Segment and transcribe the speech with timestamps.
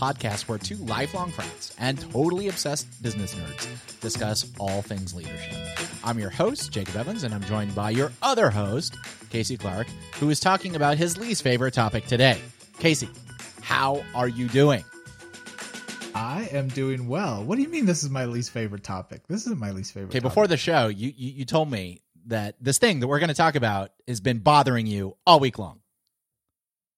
[0.00, 5.56] podcast where two lifelong friends and totally obsessed business nerds discuss all things leadership.
[6.02, 8.96] I'm your host, Jacob Evans, and I'm joined by your other host,
[9.28, 9.86] Casey Clark,
[10.18, 12.40] who is talking about his least favorite topic today.
[12.78, 13.10] Casey,
[13.60, 14.84] how are you doing?
[16.14, 17.44] I am doing well.
[17.44, 19.20] What do you mean this is my least favorite topic?
[19.28, 20.08] This isn't my least favorite.
[20.08, 20.30] Okay, topic.
[20.30, 23.34] before the show, you, you, you told me that this thing that we're going to
[23.34, 25.79] talk about has been bothering you all week long.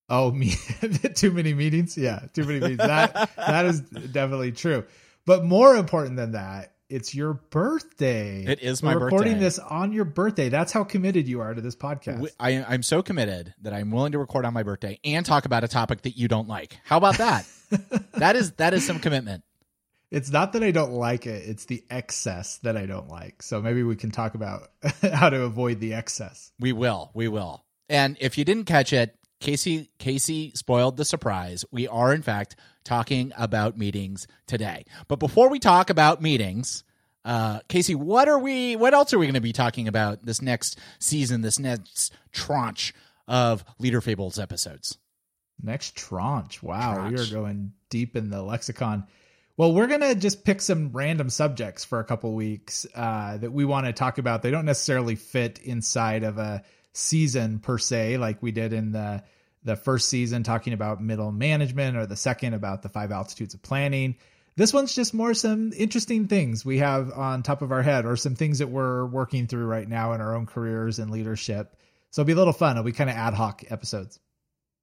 [0.09, 0.53] Oh, me
[1.15, 1.97] too many meetings.
[1.97, 2.77] Yeah, too many meetings.
[2.77, 4.85] That that is definitely true.
[5.25, 8.45] But more important than that, it's your birthday.
[8.45, 9.45] It is my We're recording birthday.
[9.45, 10.49] this on your birthday.
[10.49, 12.27] That's how committed you are to this podcast.
[12.39, 15.63] I, I'm so committed that I'm willing to record on my birthday and talk about
[15.63, 16.77] a topic that you don't like.
[16.83, 17.47] How about that?
[18.13, 19.43] that is that is some commitment.
[20.11, 23.41] It's not that I don't like it; it's the excess that I don't like.
[23.41, 24.69] So maybe we can talk about
[25.01, 26.51] how to avoid the excess.
[26.59, 27.63] We will, we will.
[27.89, 31.65] And if you didn't catch it, Casey Casey spoiled the surprise.
[31.69, 32.55] We are in fact
[32.85, 34.85] talking about meetings today.
[35.09, 36.85] But before we talk about meetings,
[37.25, 38.77] uh, Casey, what are we?
[38.77, 41.41] What else are we going to be talking about this next season?
[41.41, 42.93] This next tranche
[43.27, 44.97] of Leader Fables episodes?
[45.61, 46.63] Next tranche.
[46.63, 49.07] Wow, we are going deep in the lexicon.
[49.57, 53.65] Well, we're gonna just pick some random subjects for a couple weeks uh, that we
[53.65, 54.41] want to talk about.
[54.41, 59.23] They don't necessarily fit inside of a season per se, like we did in the
[59.65, 63.61] the first season talking about middle management, or the second about the five altitudes of
[63.61, 64.15] planning.
[64.55, 68.15] This one's just more some interesting things we have on top of our head, or
[68.15, 71.75] some things that we're working through right now in our own careers and leadership.
[72.11, 72.71] So it'll be a little fun.
[72.71, 74.19] It'll be kind of ad hoc episodes.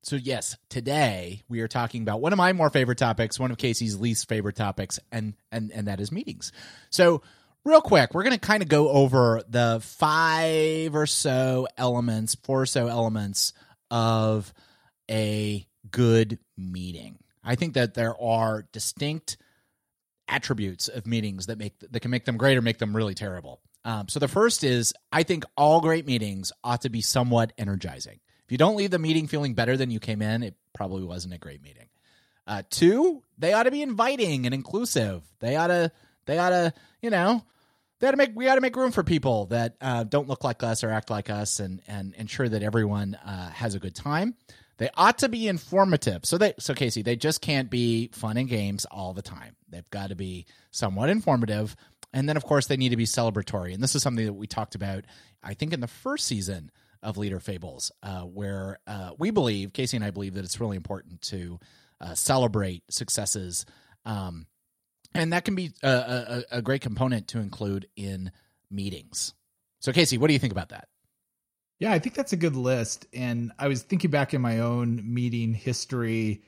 [0.02, 3.58] So yes, today we are talking about one of my more favorite topics, one of
[3.58, 6.52] Casey's least favorite topics, and and and that is meetings.
[6.88, 7.22] So
[7.64, 12.62] real quick, we're going to kind of go over the five or so elements, four
[12.62, 13.52] or so elements
[13.90, 14.52] of
[15.10, 17.18] a good meeting.
[17.42, 19.36] I think that there are distinct
[20.28, 23.60] attributes of meetings that make that can make them great or make them really terrible.
[23.84, 28.20] Um, so the first is I think all great meetings ought to be somewhat energizing.
[28.44, 31.34] If you don't leave the meeting feeling better than you came in, it probably wasn't
[31.34, 31.88] a great meeting.
[32.46, 35.22] Uh, two, they ought to be inviting and inclusive.
[35.38, 35.92] They ought to,
[36.26, 36.72] they gotta,
[37.02, 37.44] you know,
[38.00, 40.82] they to make, we to make room for people that uh, don't look like us
[40.82, 44.34] or act like us, and and ensure that everyone uh, has a good time.
[44.78, 46.24] They ought to be informative.
[46.24, 49.54] So they, so Casey, they just can't be fun and games all the time.
[49.68, 51.76] They've got to be somewhat informative,
[52.14, 53.74] and then of course they need to be celebratory.
[53.74, 55.04] And this is something that we talked about,
[55.42, 56.70] I think, in the first season
[57.02, 60.76] of Leader Fables, uh, where uh, we believe, Casey and I believe that it's really
[60.76, 61.58] important to
[62.00, 63.66] uh, celebrate successes.
[64.06, 64.46] Um,
[65.14, 68.30] and that can be a, a, a great component to include in
[68.70, 69.34] meetings.
[69.80, 70.88] So, Casey, what do you think about that?
[71.78, 73.06] Yeah, I think that's a good list.
[73.14, 76.42] And I was thinking back in my own meeting history.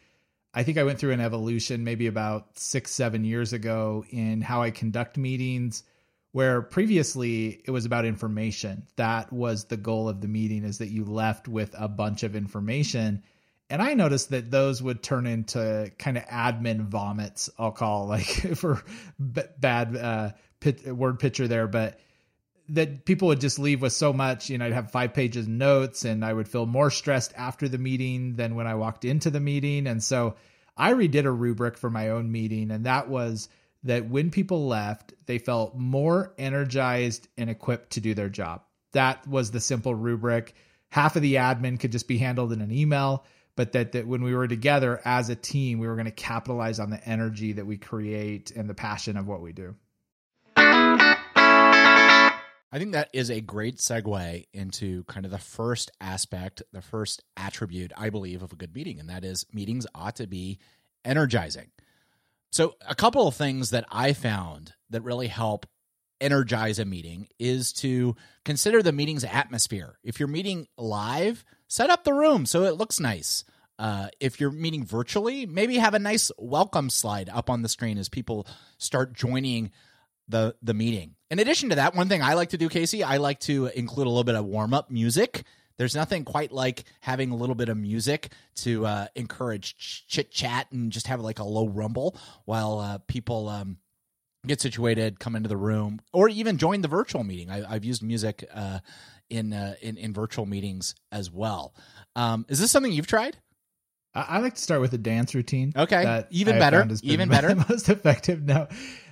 [0.53, 4.61] I think I went through an evolution maybe about six, seven years ago in how
[4.61, 5.85] I conduct meetings,
[6.33, 8.87] where previously it was about information.
[8.97, 12.37] That was the goal of the meeting, is that you left with a bunch of
[12.37, 13.23] information.
[13.73, 18.27] And I noticed that those would turn into kind of admin vomits, I'll call like
[18.55, 18.83] for
[19.19, 21.99] b- bad uh, pit, word picture there, but
[22.69, 24.51] that people would just leave with so much.
[24.51, 27.67] You know, I'd have five pages of notes and I would feel more stressed after
[27.67, 29.87] the meeting than when I walked into the meeting.
[29.87, 30.37] And so
[30.77, 33.49] I redid a rubric for my own meeting, and that was
[33.85, 38.65] that when people left, they felt more energized and equipped to do their job.
[38.93, 40.55] That was the simple rubric.
[40.91, 43.25] Half of the admin could just be handled in an email,
[43.57, 46.81] but that, that when we were together as a team, we were going to capitalize
[46.81, 49.75] on the energy that we create and the passion of what we do.
[52.75, 57.23] I think that is a great segue into kind of the first aspect, the first
[57.37, 60.59] attribute, I believe, of a good meeting, and that is meetings ought to be
[61.05, 61.71] energizing.
[62.51, 65.67] So, a couple of things that I found that really help
[66.19, 69.99] energize a meeting is to consider the meeting's atmosphere.
[70.03, 73.45] If you're meeting live, set up the room so it looks nice.
[73.79, 77.97] Uh, if you're meeting virtually, maybe have a nice welcome slide up on the screen
[77.97, 78.47] as people
[78.77, 79.71] start joining
[80.29, 81.15] the the meeting.
[81.31, 84.07] In addition to that, one thing I like to do, Casey, I like to include
[84.07, 85.45] a little bit of warm up music.
[85.79, 90.31] There's nothing quite like having a little bit of music to uh, encourage ch- chit
[90.31, 93.79] chat and just have like a low rumble while uh, people um,
[94.47, 97.51] get situated, come into the room, or even join the virtual meeting.
[97.51, 98.81] I, I've used music uh,
[99.33, 101.75] in, uh, in in virtual meetings as well.
[102.15, 103.37] Um, is this something you've tried?
[104.15, 105.73] I, I like to start with a dance routine.
[105.75, 107.55] Okay, even I better, found has been even better.
[107.69, 108.43] most effective.
[108.43, 108.69] No,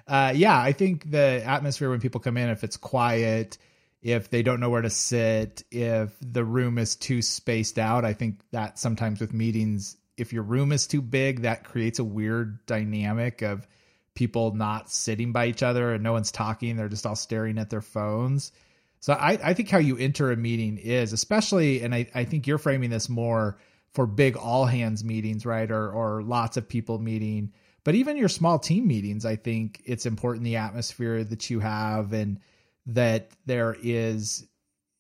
[0.07, 3.59] uh, yeah, I think the atmosphere when people come in, if it's quiet,
[4.03, 8.13] if they don't know where to sit, if the room is too spaced out, I
[8.13, 12.65] think that sometimes with meetings if your room is too big, that creates a weird
[12.67, 13.67] dynamic of
[14.15, 16.77] people not sitting by each other and no one's talking.
[16.77, 18.53] They're just all staring at their phones.
[19.01, 22.47] So I, I think how you enter a meeting is especially, and I, I think
[22.47, 23.59] you're framing this more
[23.93, 25.71] for big all hands meetings, right?
[25.71, 27.53] Or or lots of people meeting.
[27.83, 32.13] But even your small team meetings, I think it's important the atmosphere that you have
[32.13, 32.39] and
[32.87, 34.47] that there is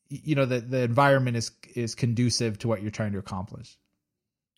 [0.09, 3.79] you know the the environment is is conducive to what you're trying to accomplish.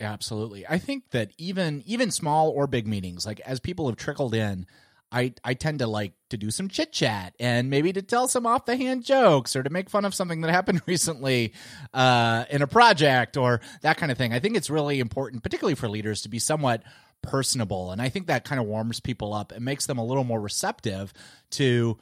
[0.00, 0.66] Absolutely.
[0.66, 4.66] I think that even even small or big meetings, like as people have trickled in,
[5.12, 8.46] I I tend to like to do some chit chat and maybe to tell some
[8.46, 11.52] off the hand jokes or to make fun of something that happened recently
[11.92, 14.32] uh, in a project or that kind of thing.
[14.32, 16.82] I think it's really important, particularly for leaders, to be somewhat
[17.20, 20.24] personable, and I think that kind of warms people up and makes them a little
[20.24, 21.12] more receptive
[21.50, 21.98] to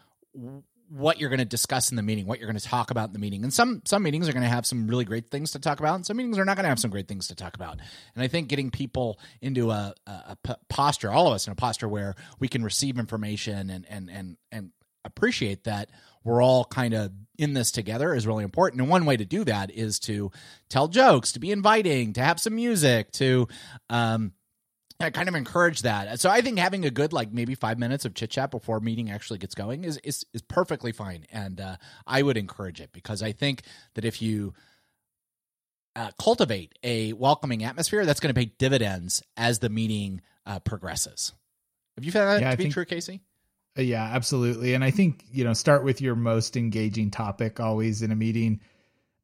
[0.91, 3.13] what you're going to discuss in the meeting, what you're going to talk about in
[3.13, 3.45] the meeting.
[3.45, 5.95] And some some meetings are going to have some really great things to talk about,
[5.95, 7.79] and some meetings are not going to have some great things to talk about.
[8.15, 9.95] And I think getting people into a
[10.69, 14.37] posture, all of us in a posture where we can receive information and and and
[14.51, 14.71] and
[15.05, 15.91] appreciate that
[16.25, 18.83] we're all kind of in this together is really important.
[18.83, 20.31] And one way to do that is to
[20.69, 23.49] tell jokes, to be inviting, to have some music, to
[23.89, 24.33] um,
[25.01, 26.21] I kind of encourage that.
[26.21, 29.11] So I think having a good like maybe five minutes of chit chat before meeting
[29.11, 31.77] actually gets going is is, is perfectly fine, and uh,
[32.07, 33.63] I would encourage it because I think
[33.95, 34.53] that if you
[35.97, 41.33] uh, cultivate a welcoming atmosphere, that's going to pay dividends as the meeting uh, progresses.
[41.97, 43.21] Have you found that yeah, to I be think, true, Casey?
[43.79, 44.75] Uh, yeah, absolutely.
[44.75, 48.61] And I think you know start with your most engaging topic always in a meeting.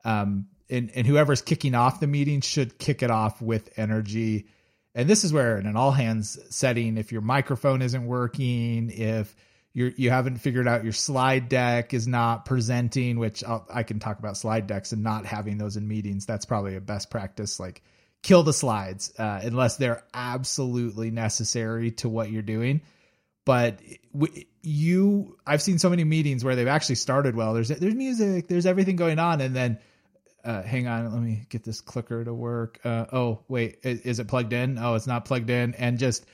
[0.04, 4.46] Um, and and whoever's kicking off the meeting should kick it off with energy
[4.96, 9.36] and this is where in an all hands setting, if your microphone isn't working, if
[9.74, 13.98] you're, you haven't figured out your slide deck is not presenting, which I'll, i can
[13.98, 16.24] talk about slide decks and not having those in meetings.
[16.24, 17.60] That's probably a best practice.
[17.60, 17.82] Like
[18.22, 22.80] kill the slides uh, unless they're absolutely necessary to what you're doing.
[23.44, 23.80] But
[24.62, 27.52] you, I've seen so many meetings where they've actually started well.
[27.52, 29.78] There's there's music, there's everything going on, and then
[30.46, 32.78] uh, hang on, let me get this clicker to work.
[32.84, 34.78] Uh, oh, wait, is, is, it plugged in?
[34.78, 35.74] Oh, it's not plugged in.
[35.74, 36.24] And just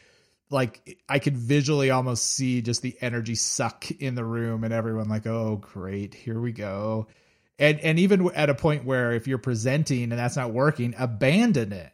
[0.51, 5.09] like I could visually almost see just the energy suck in the room and everyone
[5.09, 7.07] like, oh, great, here we go.
[7.59, 11.73] And and even at a point where if you're presenting and that's not working, abandon
[11.73, 11.93] it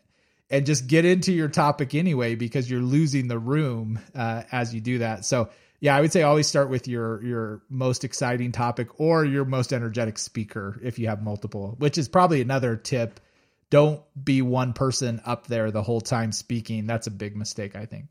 [0.51, 4.81] and just get into your topic anyway because you're losing the room uh, as you
[4.81, 5.25] do that.
[5.25, 9.45] So yeah, I would say always start with your your most exciting topic or your
[9.45, 13.21] most energetic speaker if you have multiple, which is probably another tip.
[13.71, 16.87] Don't be one person up there the whole time speaking.
[16.87, 18.07] That's a big mistake, I think.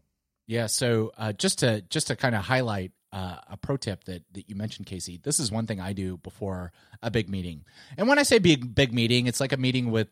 [0.45, 0.67] Yeah.
[0.67, 4.49] So uh, just to just to kind of highlight uh, a pro tip that that
[4.49, 5.19] you mentioned, Casey.
[5.21, 6.71] This is one thing I do before
[7.01, 7.65] a big meeting.
[7.97, 10.07] And when I say big big meeting, it's like a meeting with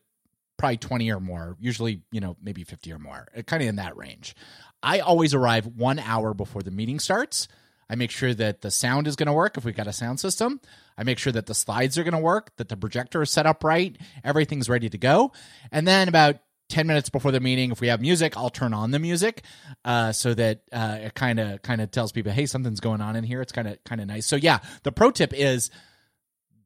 [0.58, 3.76] probably 20 or more, usually, you know, maybe 50 or more, uh, kind of in
[3.78, 4.36] that range.
[4.82, 7.48] I always arrive one hour before the meeting starts.
[7.90, 10.20] I make sure that the sound is going to work if we've got a sound
[10.20, 10.60] system.
[10.98, 13.46] I make sure that the slides are going to work, that the projector is set
[13.46, 15.32] up right, everything's ready to go.
[15.72, 16.38] And then about
[16.70, 19.44] 10 minutes before the meeting if we have music i'll turn on the music
[19.84, 23.16] uh, so that uh, it kind of kind of tells people hey something's going on
[23.16, 25.70] in here it's kind of kind of nice so yeah the pro tip is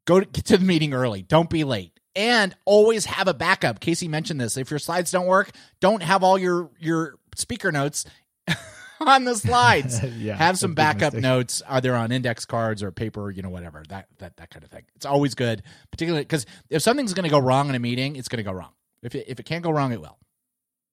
[0.05, 3.79] go to, get to the meeting early don't be late and always have a backup.
[3.79, 4.57] Casey mentioned this.
[4.57, 8.05] If your slides don't work, don't have all your your speaker notes
[8.99, 10.03] on the slides.
[10.17, 13.83] yeah, have some backup notes either on index cards or paper, you know, whatever.
[13.89, 14.83] That that that kind of thing.
[14.95, 18.27] It's always good, particularly because if something's going to go wrong in a meeting, it's
[18.27, 18.71] going to go wrong.
[19.01, 20.17] If it, if it can't go wrong, it will.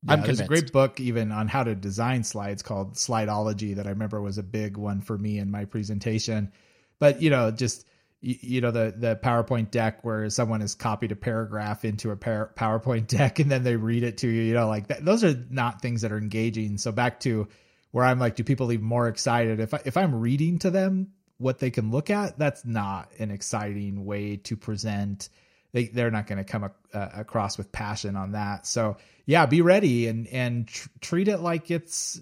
[0.05, 3.87] Yeah, I'm there's a great book even on how to design slides called Slideology that
[3.87, 6.53] I remember was a big one for me in my presentation.
[6.99, 7.87] But you know, just
[8.27, 12.51] you, know the the PowerPoint deck where someone has copied a paragraph into a par-
[12.57, 14.43] PowerPoint deck and then they read it to you.
[14.43, 16.79] You know, like that, those are not things that are engaging.
[16.79, 17.49] So back to
[17.93, 21.13] where I'm like, do people leave more excited if I, if I'm reading to them
[21.39, 22.39] what they can look at?
[22.39, 25.29] That's not an exciting way to present.
[25.73, 28.67] They they're not going to come a, uh, across with passion on that.
[28.67, 32.21] So yeah, be ready and and tr- treat it like it's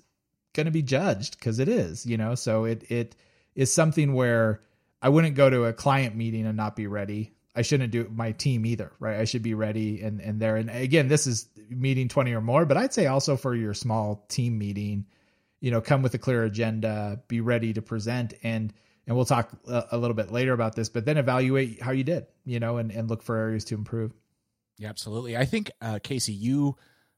[0.52, 2.04] going to be judged because it is.
[2.04, 3.16] You know, so it it
[3.54, 4.60] is something where
[5.04, 7.34] I wouldn't go to a client meeting and not be ready.
[7.54, 9.20] I shouldn't do my team either, right?
[9.20, 10.56] I should be ready and and there.
[10.56, 14.24] And again, this is meeting twenty or more, but I'd say also for your small
[14.28, 15.04] team meeting,
[15.60, 18.72] you know, come with a clear agenda, be ready to present, and
[19.06, 20.88] and we'll talk a, a little bit later about this.
[20.88, 24.14] But then evaluate how you did, you know, and and look for areas to improve.
[24.78, 25.36] Yeah, absolutely.
[25.36, 26.76] I think uh, Casey, you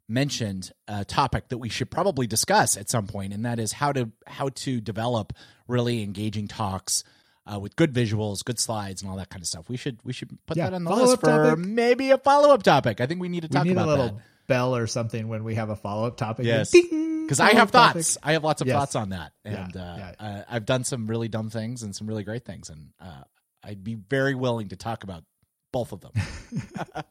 [0.08, 3.92] mentioned a topic that we should probably discuss at some point, and that is how
[3.92, 5.32] to how to develop
[5.68, 7.04] really engaging talks
[7.52, 9.68] uh, with good visuals, good slides, and all that kind of stuff.
[9.68, 11.58] We should we should put yeah, that on the list for topic.
[11.64, 13.00] maybe a follow up topic.
[13.00, 14.22] I think we need to talk need about a little, that.
[14.46, 16.46] bell or something when we have a follow up topic.
[16.46, 16.70] Yes.
[16.72, 18.14] Because I have thoughts.
[18.14, 18.26] topic.
[18.28, 18.76] I have lots of Yes.
[18.76, 20.12] thoughts on that, Yeah, and uh, yeah.
[20.18, 23.22] Uh, I've done some really dumb things and some really great things, and uh,
[23.64, 25.24] I'd be very willing to talk about
[25.72, 26.12] both of them.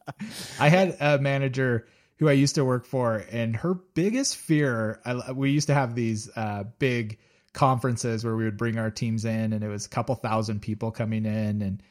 [0.60, 1.88] I had a manager
[2.18, 5.02] who I used to work for, and her biggest fear.
[5.06, 7.18] I, we used to have these uh, big
[7.56, 10.92] conferences where we would bring our teams in, and it was a couple thousand people
[10.92, 11.84] coming in, and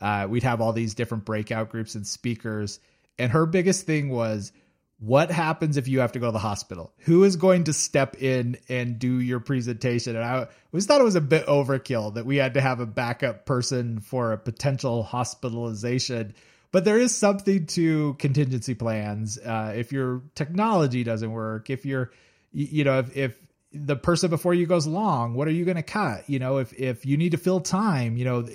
[0.00, 2.80] uh, we'd have all these different breakout groups and speakers.
[3.18, 4.52] And her biggest thing was,
[4.98, 6.92] what happens if you have to go to the hospital?
[7.00, 10.16] Who is going to step in and do your presentation?
[10.16, 12.86] And I always thought it was a bit overkill that we had to have a
[12.86, 16.34] backup person for a potential hospitalization.
[16.72, 19.38] But there is something to contingency plans.
[19.38, 22.10] Uh, if your technology doesn't work, if you're,
[22.52, 23.43] you know, if, if
[23.74, 26.28] the person before you goes long, what are you going to cut?
[26.28, 28.46] You know, if if you need to fill time, you know,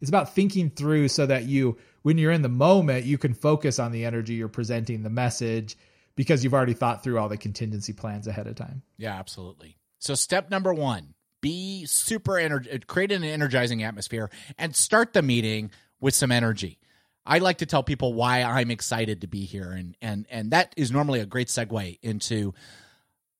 [0.00, 3.78] it's about thinking through so that you, when you're in the moment, you can focus
[3.78, 5.76] on the energy you're presenting, the message,
[6.16, 8.82] because you've already thought through all the contingency plans ahead of time.
[8.96, 9.76] Yeah, absolutely.
[9.98, 15.22] So step number one, be super ener- uh, create an energizing atmosphere and start the
[15.22, 16.78] meeting with some energy.
[17.24, 20.74] I like to tell people why I'm excited to be here and and and that
[20.76, 22.52] is normally a great segue into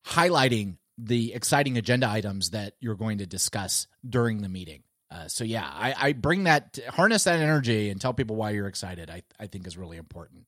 [0.06, 4.82] highlighting the exciting agenda items that you're going to discuss during the meeting.
[5.10, 8.66] Uh, so yeah, I, I bring that harness that energy and tell people why you're
[8.66, 9.10] excited.
[9.10, 10.46] I I think is really important.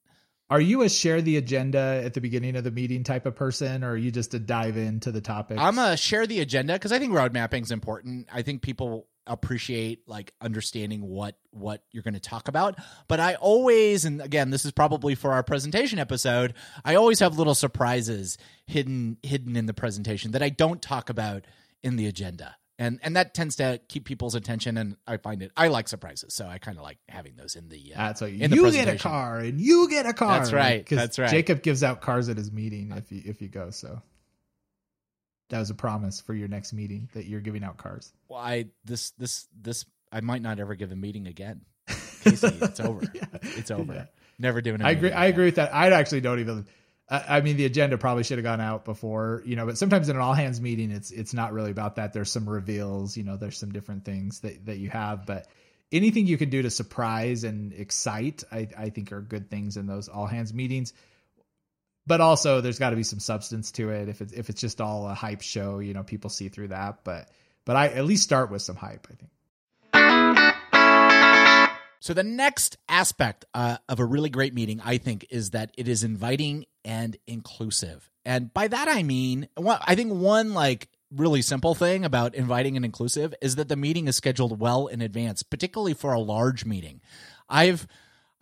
[0.51, 3.83] Are you a share the agenda at the beginning of the meeting type of person,
[3.83, 5.59] or are you just a dive into the topic?
[5.59, 8.29] I'm a share the agenda because I think road mapping is important.
[8.33, 12.79] I think people appreciate like understanding what what you're going to talk about.
[13.09, 16.55] But I always, and again, this is probably for our presentation episode.
[16.85, 21.45] I always have little surprises hidden hidden in the presentation that I don't talk about
[21.83, 22.57] in the agenda.
[22.77, 25.53] And and that tends to keep people's attention, and I find it.
[25.57, 27.93] I like surprises, so I kind of like having those in the.
[27.95, 30.39] Uh, That's what in the you get a car and you get a car.
[30.39, 31.31] That's right, that's right.
[31.31, 33.71] Jacob gives out cars at his meeting if you if you go.
[33.71, 34.03] So
[35.51, 38.13] that was a promise for your next meeting that you're giving out cars.
[38.29, 41.63] well, I this this this I might not ever give a meeting again.
[42.23, 43.03] Casey, it's over.
[43.13, 43.25] Yeah.
[43.43, 43.93] It's over.
[43.93, 44.07] Yeah.
[44.39, 44.81] Never doing.
[44.83, 45.09] I agree.
[45.09, 45.75] meeting I agree with that.
[45.75, 46.67] I actually don't even.
[47.09, 49.67] I I mean, the agenda probably should have gone out before, you know.
[49.67, 52.13] But sometimes in an all hands meeting, it's it's not really about that.
[52.13, 53.37] There's some reveals, you know.
[53.37, 55.47] There's some different things that that you have, but
[55.93, 59.87] anything you can do to surprise and excite, I I think are good things in
[59.87, 60.93] those all hands meetings.
[62.07, 64.09] But also, there's got to be some substance to it.
[64.09, 67.05] If it's if it's just all a hype show, you know, people see through that.
[67.05, 67.31] But
[67.65, 69.07] but I at least start with some hype.
[69.11, 69.31] I think.
[72.01, 75.89] So the next aspect uh, of a really great meeting, I think, is that it
[75.89, 78.11] is inviting and inclusive.
[78.27, 82.77] And by that I mean, one- I think one like really simple thing about inviting
[82.77, 86.67] and inclusive is that the meeting is scheduled well in advance, particularly for a large
[86.67, 87.01] meeting.
[87.49, 87.87] I've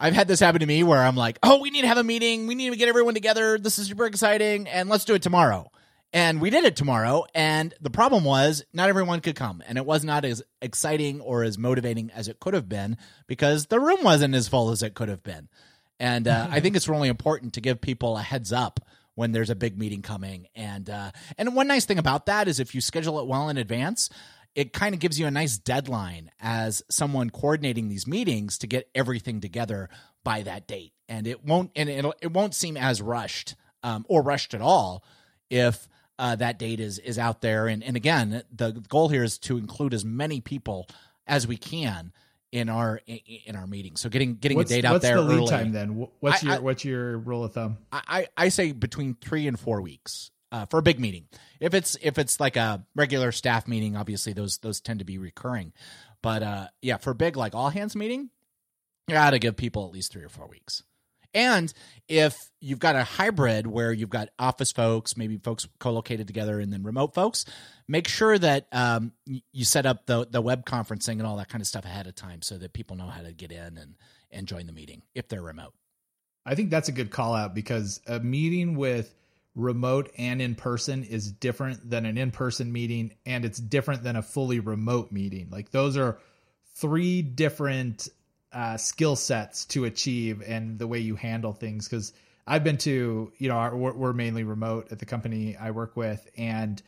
[0.03, 2.03] I've had this happen to me where I'm like, "Oh, we need to have a
[2.05, 2.49] meeting.
[2.49, 3.57] We need to get everyone together.
[3.57, 5.71] This is super exciting, and let's do it tomorrow."
[6.13, 9.87] And we did it tomorrow, and the problem was not everyone could come, and it
[9.87, 14.03] was not as exciting or as motivating as it could have been because the room
[14.03, 15.49] wasn't as full as it could have been.
[15.99, 18.81] And uh, I think it's really important to give people a heads up
[19.15, 20.49] when there's a big meeting coming.
[20.55, 23.57] And uh, and one nice thing about that is if you schedule it well in
[23.57, 24.11] advance,
[24.55, 28.89] it kind of gives you a nice deadline as someone coordinating these meetings to get
[28.95, 29.89] everything together
[30.25, 30.93] by that date.
[31.09, 35.05] And it won't and it'll, it won't seem as rushed um, or rushed at all
[35.51, 37.67] if uh, that date is is out there.
[37.67, 40.87] And and again, the goal here is to include as many people
[41.27, 42.13] as we can
[42.51, 43.97] in our in, our meeting.
[43.97, 45.49] So getting getting What's, a date out what's there the lead early.
[45.49, 46.07] time then?
[46.21, 47.79] What's I- your I- what's your rule of thumb?
[47.91, 51.27] I, I I say between three and four weeks uh, for a big meeting.
[51.59, 55.19] If it's if it's like a regular staff meeting, obviously those those tend to be
[55.19, 55.73] recurring.
[56.23, 58.31] But uh, yeah, for big like all hands meeting,
[59.09, 60.83] you got to give people at least three or four weeks.
[61.35, 61.73] And
[62.09, 66.71] if you've got a hybrid where you've got office folks, maybe folks co-located together, and
[66.71, 67.47] then remote folks,
[67.89, 71.63] make sure that um, you set up the the web conferencing and all that kind
[71.63, 73.95] of stuff ahead of time so that people know how to get in and
[74.31, 75.73] and join the meeting if they're remote.
[76.45, 79.15] I think that's a good call out because a meeting with
[79.55, 84.17] remote and in person is different than an in person meeting, and it's different than
[84.17, 85.49] a fully remote meeting.
[85.51, 86.19] Like those are
[86.75, 88.09] three different
[88.53, 91.89] uh, skill sets to achieve and the way you handle things.
[91.89, 92.13] Because
[92.47, 95.97] I've been to, you know, our, we're, we're mainly remote at the company I work
[95.97, 96.83] with, and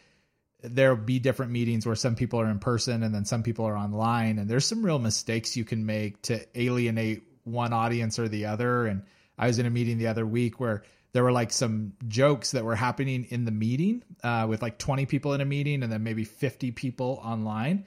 [0.65, 3.77] there'll be different meetings where some people are in person and then some people are
[3.77, 8.47] online and there's some real mistakes you can make to alienate one audience or the
[8.47, 9.03] other and
[9.37, 10.83] i was in a meeting the other week where
[11.15, 15.07] there were like some jokes that were happening in the meeting uh, with like 20
[15.07, 17.87] people in a meeting and then maybe 50 people online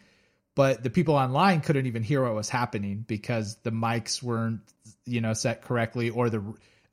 [0.56, 4.62] but the people online couldn't even hear what was happening because the mics weren't
[5.06, 6.42] you know set correctly or the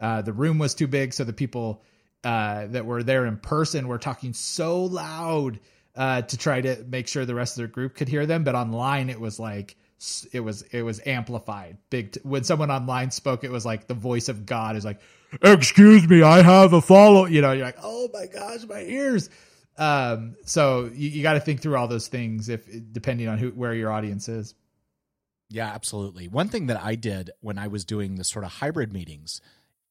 [0.00, 1.82] Uh, the room was too big, so the people
[2.24, 5.60] uh, that were there in person were talking so loud
[5.96, 8.44] uh, to try to make sure the rest of their group could hear them.
[8.44, 9.76] But online, it was like
[10.32, 11.78] it was it was amplified.
[11.90, 15.00] Big t- when someone online spoke, it was like the voice of God is like,
[15.42, 19.30] "Excuse me, I have a follow." You know, you're like, "Oh my gosh, my ears."
[19.76, 23.50] Um, so you, you got to think through all those things if depending on who
[23.50, 24.54] where your audience is.
[25.50, 26.28] Yeah, absolutely.
[26.28, 29.40] One thing that I did when I was doing the sort of hybrid meetings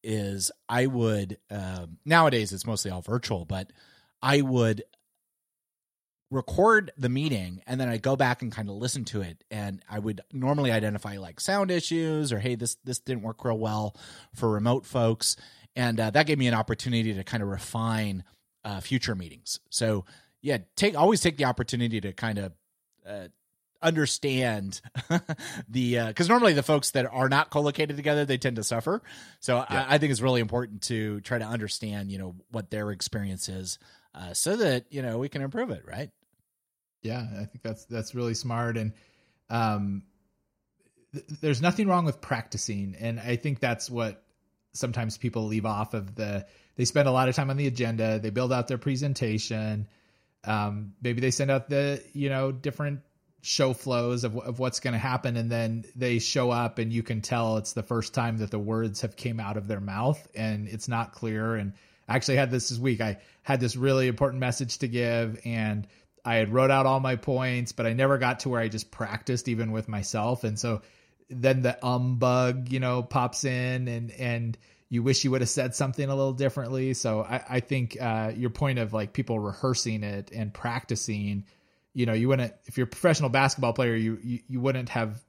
[0.04, 3.72] is I would um, nowadays it's mostly all virtual, but
[4.22, 4.84] I would
[6.34, 9.82] record the meeting and then I go back and kind of listen to it and
[9.90, 13.96] I would normally identify like sound issues or hey this this didn't work real well
[14.34, 15.36] for remote folks
[15.76, 18.24] and uh, that gave me an opportunity to kind of refine
[18.64, 19.60] uh, future meetings.
[19.70, 20.06] So
[20.42, 22.54] yeah, take always take the opportunity to kind of
[23.08, 23.28] uh,
[23.82, 24.82] understand
[25.70, 29.02] the because uh, normally the folks that are not co-located together they tend to suffer
[29.42, 29.66] so yeah.
[29.90, 33.50] I, I, think it's really important to try to understand you know what their experience
[33.50, 33.80] is
[34.16, 36.12] uh, so that you know we can improve it right
[37.04, 38.78] yeah i think that's that's really smart.
[38.78, 38.94] And
[39.50, 40.04] um
[41.14, 42.96] th- there's nothing wrong with practicing.
[43.00, 44.24] And i think that's what
[44.74, 46.46] sometimes people leave off of the
[46.76, 49.88] they spend a lot of time on the agenda they build out their presentation.
[50.46, 53.02] Um, maybe they send out the you know different
[53.44, 57.04] show flows of, of what's going to happen and then they show up and you
[57.04, 60.26] can tell it's the first time that the words have came out of their mouth
[60.34, 61.56] and it's not clear.
[61.56, 61.74] And
[62.08, 63.02] I actually had this this week.
[63.02, 65.86] I had this really important message to give and
[66.26, 68.92] i had wrote out all my points but i never got to where i just
[68.92, 70.82] practiced even with myself and so
[71.30, 74.58] then the um bug you know pops in and and
[74.90, 78.32] you wish you would have said something a little differently so i, I think uh,
[78.36, 81.46] your point of like people rehearsing it and practicing
[81.94, 85.24] you know, you wouldn't if you're a professional basketball player, you you, you wouldn't have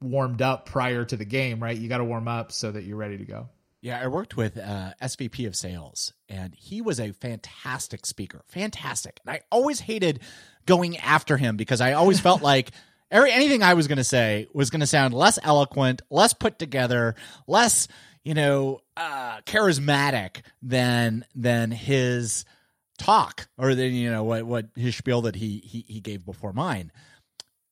[0.00, 1.76] warmed up prior to the game, right?
[1.76, 3.48] You got to warm up so that you're ready to go.
[3.80, 9.20] Yeah, I worked with uh, SVP of sales, and he was a fantastic speaker, fantastic.
[9.24, 10.20] And I always hated
[10.66, 12.72] going after him because I always felt like
[13.10, 16.58] every anything I was going to say was going to sound less eloquent, less put
[16.58, 17.14] together,
[17.46, 17.86] less
[18.24, 22.44] you know uh, charismatic than than his
[22.98, 26.52] talk or then you know what what his spiel that he he, he gave before
[26.52, 26.90] mine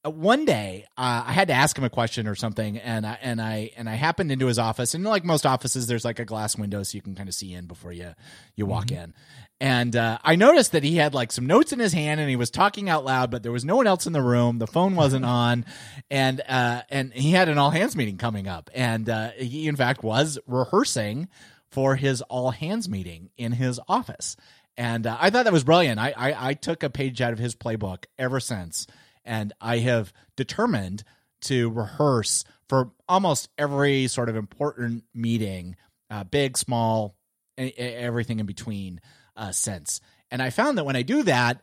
[0.07, 3.41] one day uh, I had to ask him a question or something, and I and
[3.41, 6.57] I and I happened into his office, and like most offices, there's like a glass
[6.57, 8.15] window so you can kind of see in before you
[8.55, 9.05] you walk mm-hmm.
[9.05, 9.15] in.
[9.59, 12.37] And uh, I noticed that he had like some notes in his hand, and he
[12.37, 14.59] was talking out loud, but there was no one else in the room.
[14.59, 15.65] The phone wasn't on,
[16.11, 19.77] and uh, and he had an all hands meeting coming up, and uh, he in
[19.77, 21.29] fact was rehearsing
[21.71, 24.37] for his all hands meeting in his office
[24.77, 25.99] and uh, I thought that was brilliant.
[25.99, 28.87] I, I I took a page out of his playbook ever since,
[29.27, 31.05] and I have determined
[31.43, 35.77] to rehearse for almost every sort of important meeting,
[36.11, 37.17] uh, big, small,
[37.59, 39.01] everything in between.
[39.37, 41.61] Uh, sense, and I found that when I do that,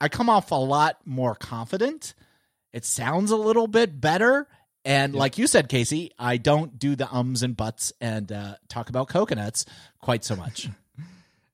[0.00, 2.14] I come off a lot more confident.
[2.72, 4.48] It sounds a little bit better.
[4.84, 5.20] And yeah.
[5.20, 9.08] like you said, Casey, I don't do the ums and buts and uh, talk about
[9.08, 9.64] coconuts
[10.00, 10.68] quite so much.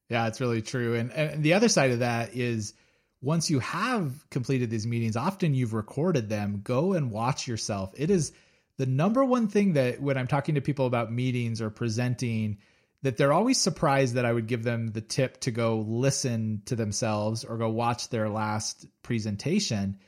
[0.08, 0.96] Yeah, it's really true.
[0.96, 2.74] And, and the other side of that is
[3.22, 7.92] once you have completed these meetings, often you've recorded them, go and watch yourself.
[7.96, 8.32] It is
[8.78, 12.58] the number one thing that when I'm talking to people about meetings or presenting,
[13.02, 16.76] that they're always surprised that I would give them the tip to go listen to
[16.76, 19.98] themselves or go watch their last presentation.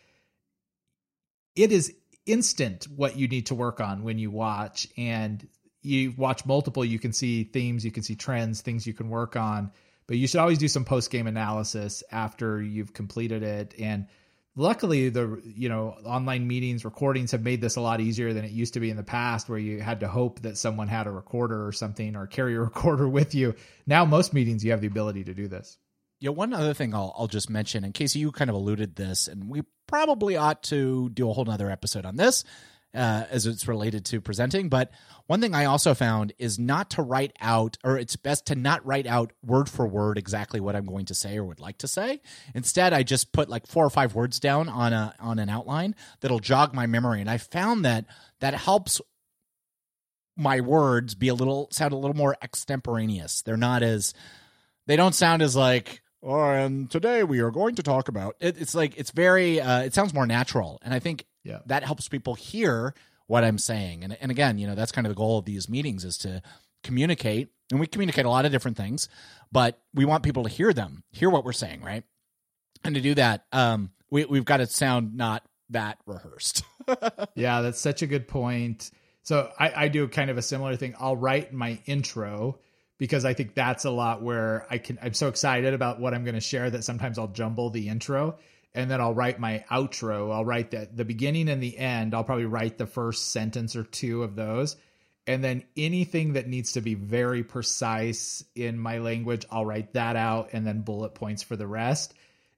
[1.55, 1.95] It is
[2.25, 5.47] instant what you need to work on when you watch and
[5.83, 9.35] you watch multiple you can see themes you can see trends things you can work
[9.35, 9.73] on
[10.13, 13.75] but you should always do some post game analysis after you've completed it.
[13.79, 14.09] And
[14.55, 18.51] luckily, the you know online meetings recordings have made this a lot easier than it
[18.51, 21.11] used to be in the past, where you had to hope that someone had a
[21.11, 23.55] recorder or something or carry a recorder with you.
[23.87, 25.79] Now, most meetings you have the ability to do this.
[26.21, 29.29] Yeah, one other thing I'll I'll just mention in case you kind of alluded this,
[29.29, 32.45] and we probably ought to do a whole nother episode on this
[32.95, 34.69] uh, as it's related to presenting.
[34.69, 34.91] But
[35.27, 38.85] one thing I also found is not to write out, or it's best to not
[38.85, 41.89] write out word for word exactly what I'm going to say or would like to
[41.89, 42.21] say.
[42.55, 45.95] Instead, I just put like four or five words down on a on an outline
[46.21, 48.07] that'll jog my memory, and I found that
[48.41, 49.01] that helps
[50.37, 53.43] my words be a little sound a little more extemporaneous.
[53.43, 54.15] They're not as
[54.87, 58.61] they don't sound as like oh, and today we are going to talk about it,
[58.61, 61.59] it's like it's very uh, it sounds more natural and i think yeah.
[61.67, 62.95] that helps people hear
[63.27, 64.05] what I'm saying.
[64.05, 66.43] And and again, you know, that's kind of the goal of these meetings is to
[66.83, 67.51] communicate.
[67.71, 69.09] And we communicate a lot of different things,
[69.51, 72.05] but we want people to hear them, hear what we're saying, right?
[72.85, 76.65] And to do that, um, we we've got to sound not that rehearsed.
[77.35, 78.91] yeah, that's such a good point.
[79.23, 80.95] So I, I do kind of a similar thing.
[80.99, 82.59] I'll write my intro
[82.99, 86.25] because I think that's a lot where I can I'm so excited about what I'm
[86.25, 88.39] going to share that sometimes I'll jumble the intro
[88.75, 90.33] and then I'll write my outro.
[90.33, 92.15] I'll write the the beginning and the end.
[92.15, 94.77] I'll probably write the first sentence or two of those.
[95.27, 100.17] And then anything that needs to be very precise in my language, I'll write that
[100.17, 102.13] out and then bullet points for the rest.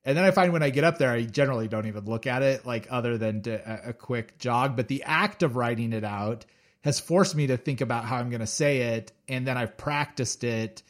[0.05, 2.43] And then I find when I get up there, I generally don't even look at
[2.43, 4.77] it, like other than a, a quick jog.
[4.77, 6.47] But the act of writing it out
[6.83, 9.79] has forced me to think about how I'm going to say it, and then I've
[9.79, 10.83] practiced it.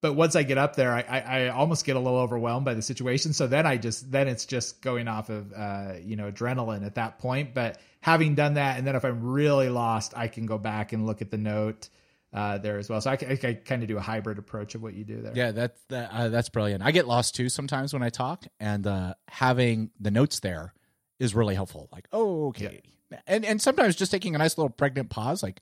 [0.00, 2.74] But once I get up there, I, I, I, almost get a little overwhelmed by
[2.74, 3.32] the situation.
[3.32, 6.94] So then I just then it's just going off of uh, you know adrenaline at
[6.94, 7.52] that point.
[7.52, 11.04] But having done that, and then if I'm really lost, I can go back and
[11.04, 11.88] look at the note
[12.32, 13.00] uh, there as well.
[13.00, 15.32] So I, I, I kind of do a hybrid approach of what you do there.
[15.34, 16.82] Yeah, that's that, uh, that's brilliant.
[16.82, 20.74] I get lost too sometimes when I talk, and uh, having the notes there
[21.18, 21.88] is really helpful.
[21.90, 23.18] Like, oh, okay, yeah.
[23.26, 25.60] and and sometimes just taking a nice little pregnant pause, like,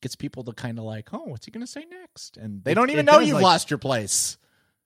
[0.00, 2.36] gets people to kind of like, oh, what's he going to say next?
[2.36, 4.36] And they don't even know you've like, lost your place.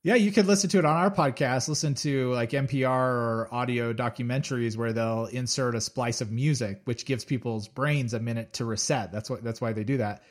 [0.02, 1.68] Yeah, you could listen to it on our podcast.
[1.68, 7.06] Listen to like NPR or audio documentaries where they'll insert a splice of music, which
[7.06, 9.12] gives people's brains a minute to reset.
[9.12, 10.22] That's what that's why they do that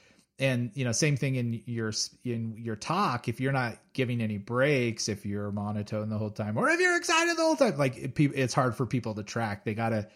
[0.41, 1.93] and you know same thing in your
[2.25, 6.57] in your talk if you're not giving any breaks if you're monotone the whole time
[6.57, 9.63] or if you're excited the whole time like it, it's hard for people to track
[9.63, 10.07] they got to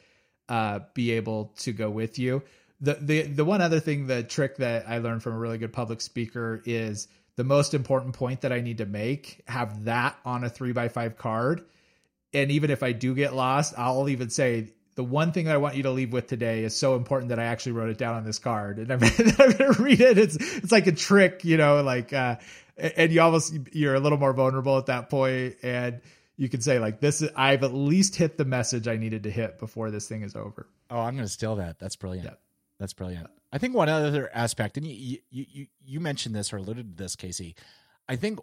[0.49, 2.41] uh, be able to go with you
[2.81, 5.73] the the the one other thing the trick that i learned from a really good
[5.73, 10.43] public speaker is the most important point that i need to make have that on
[10.43, 11.63] a three by five card
[12.33, 15.57] and even if i do get lost i'll even say the one thing that I
[15.57, 18.15] want you to leave with today is so important that I actually wrote it down
[18.15, 19.03] on this card and I'm,
[19.39, 20.17] I'm going to read it.
[20.17, 22.37] It's, it's like a trick, you know, like, uh,
[22.77, 26.01] and you almost, you're a little more vulnerable at that point and
[26.37, 29.31] you can say like this, is, I've at least hit the message I needed to
[29.31, 30.67] hit before this thing is over.
[30.89, 31.77] Oh, I'm going to steal that.
[31.77, 32.27] That's brilliant.
[32.27, 32.35] Yeah.
[32.79, 33.27] That's brilliant.
[33.51, 37.15] I think one other aspect, and you, you, you, mentioned this or alluded to this,
[37.15, 37.55] Casey.
[38.09, 38.39] I think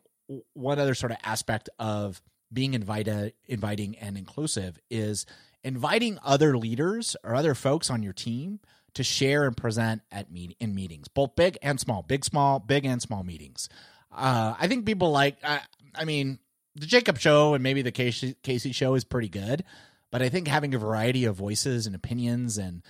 [0.54, 5.26] one other sort of aspect of being invited, inviting and inclusive is
[5.64, 8.60] inviting other leaders or other folks on your team
[8.94, 12.84] to share and present at meet in meetings, both big and small, big, small, big
[12.84, 13.68] and small meetings.
[14.10, 15.60] Uh, I think people like, uh,
[15.94, 16.38] I mean,
[16.74, 19.64] the Jacob show and maybe the Casey, Casey show is pretty good,
[20.10, 22.82] but I think having a variety of voices and opinions and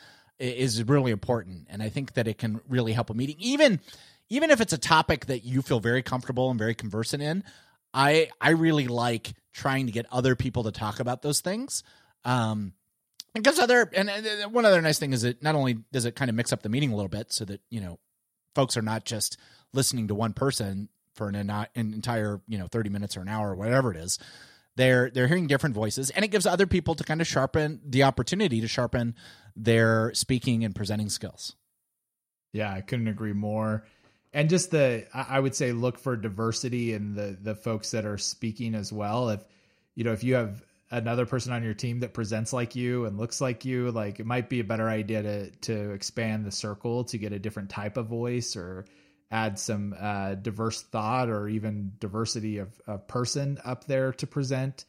[0.42, 1.68] is really important.
[1.70, 3.81] And I think that it can really help a meeting, even
[4.28, 7.44] even if it's a topic that you feel very comfortable and very conversant in.
[7.94, 11.83] I I really like trying to get other people to talk about those things
[12.24, 12.72] um,
[13.35, 16.28] because other and, and one other nice thing is it not only does it kind
[16.28, 17.98] of mix up the meeting a little bit so that you know
[18.55, 19.38] folks are not just
[19.72, 23.50] listening to one person for an, an entire you know 30 minutes or an hour
[23.50, 24.18] or whatever it is
[24.76, 28.02] they're they're hearing different voices and it gives other people to kind of sharpen the
[28.02, 29.14] opportunity to sharpen
[29.54, 31.56] their speaking and presenting skills.
[32.52, 33.85] Yeah i couldn't agree more.
[34.32, 38.18] And just the i would say look for diversity in the the folks that are
[38.18, 39.30] speaking as well.
[39.30, 39.44] If
[39.94, 43.18] you know if you have another person on your team that presents like you and
[43.18, 47.02] looks like you like it might be a better idea to to expand the circle
[47.02, 48.85] to get a different type of voice or
[49.33, 54.85] add some uh, diverse thought or even diversity of, of person up there to present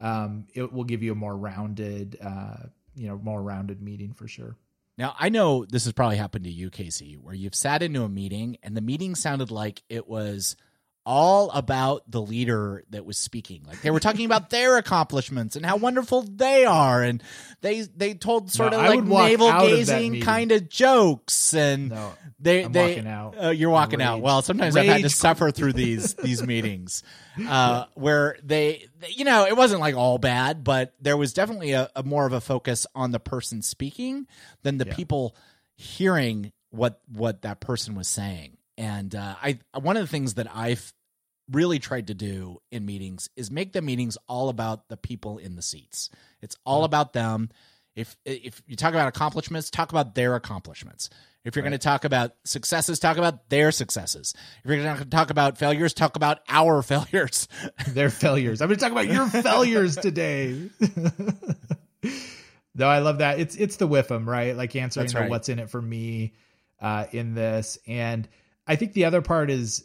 [0.00, 2.56] um, it will give you a more rounded uh,
[2.94, 4.56] you know more rounded meeting for sure.
[4.98, 8.08] Now i know this has probably happened to you casey where you've sat into a
[8.08, 10.56] meeting and the meeting sounded like it was
[11.06, 13.62] all about the leader that was speaking.
[13.66, 17.22] Like they were talking about their accomplishments and how wonderful they are, and
[17.60, 22.64] they they told sort no, of like navel gazing kind of jokes, and no, they
[22.64, 24.20] I'm they uh, you're walking out.
[24.20, 24.86] Well, sometimes Rage.
[24.88, 27.02] I've had to suffer through these these meetings
[27.46, 31.90] uh, where they, you know, it wasn't like all bad, but there was definitely a,
[31.94, 34.26] a more of a focus on the person speaking
[34.62, 34.94] than the yeah.
[34.94, 35.36] people
[35.76, 40.48] hearing what what that person was saying and uh, I one of the things that
[40.54, 40.92] I've
[41.50, 45.56] really tried to do in meetings is make the meetings all about the people in
[45.56, 46.10] the seats.
[46.40, 46.86] It's all mm-hmm.
[46.86, 47.50] about them.
[47.94, 51.10] If if you talk about accomplishments, talk about their accomplishments.
[51.44, 51.70] If you're right.
[51.70, 54.32] going to talk about successes, talk about their successes.
[54.64, 57.48] If you're going to talk about failures, talk about our failures.
[57.88, 58.62] their failures.
[58.62, 60.70] I'm going to talk about your failures today.
[62.74, 63.38] no, I love that.
[63.38, 64.56] It's it's the them, right?
[64.56, 65.30] Like answering right.
[65.30, 66.32] what's in it for me
[66.80, 68.26] uh, in this and
[68.66, 69.84] I think the other part is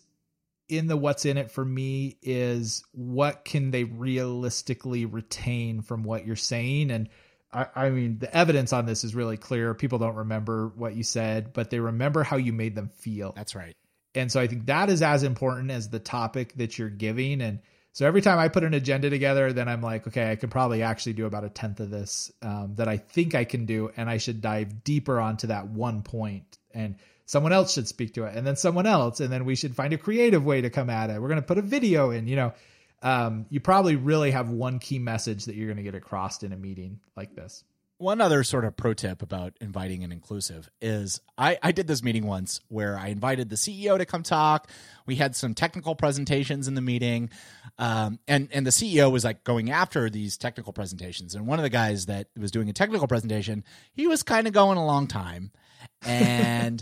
[0.70, 6.26] in the what's in it for me is what can they realistically retain from what
[6.26, 6.92] you're saying?
[6.92, 7.10] And
[7.52, 9.74] I, I, mean the evidence on this is really clear.
[9.74, 13.34] People don't remember what you said but they remember how you made them feel.
[13.36, 13.76] That's right.
[14.16, 17.42] And so i think that is as important as the topic that you're giving.
[17.42, 17.60] And
[17.94, 20.84] So every time I put an agenda together, then I'm like, okay, I could probably
[20.84, 24.10] actually do about a tenth of this um, that I think I can do, and
[24.10, 26.96] I should dive deeper onto that one point, and
[27.30, 29.94] someone else should speak to it, and then someone else, and then we should find
[29.94, 31.22] a creative way to come at it.
[31.22, 32.54] We're going to put a video in, you know.
[33.02, 36.52] Um, you probably really have one key message that you're going to get across in
[36.52, 37.64] a meeting like this
[38.00, 42.02] one other sort of pro tip about inviting an inclusive is I, I did this
[42.02, 44.70] meeting once where I invited the CEO to come talk.
[45.06, 47.30] We had some technical presentations in the meeting,
[47.78, 51.36] um, and and the CEO was like going after these technical presentations.
[51.36, 54.54] And one of the guys that was doing a technical presentation, he was kind of
[54.54, 55.52] going a long time,
[56.02, 56.82] and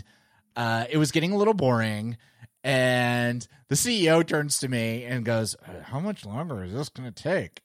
[0.58, 2.18] uh, it was getting a little boring.
[2.64, 7.22] And the CEO turns to me and goes, "How much longer is this going to
[7.22, 7.62] take?"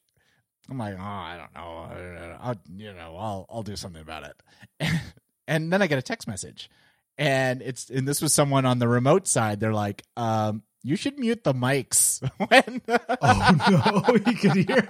[0.70, 2.38] I'm like, oh, I don't know.
[2.40, 4.92] I'll, you know, I'll I'll do something about it.
[5.48, 6.70] and then I get a text message,
[7.18, 9.60] and it's and this was someone on the remote side.
[9.60, 12.82] They're like, um, you should mute the mics when.
[13.22, 14.88] oh no, you could hear.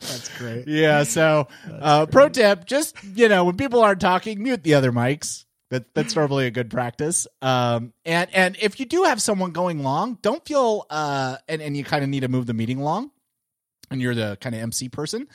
[0.00, 0.68] That's great.
[0.68, 1.02] Yeah.
[1.02, 5.44] So, uh, pro tip: just you know, when people aren't talking, mute the other mics.
[5.70, 7.26] That that's normally a good practice.
[7.42, 11.76] Um, and and if you do have someone going long, don't feel uh, and and
[11.76, 13.10] you kind of need to move the meeting along
[13.90, 15.28] and you're the kind of MC person,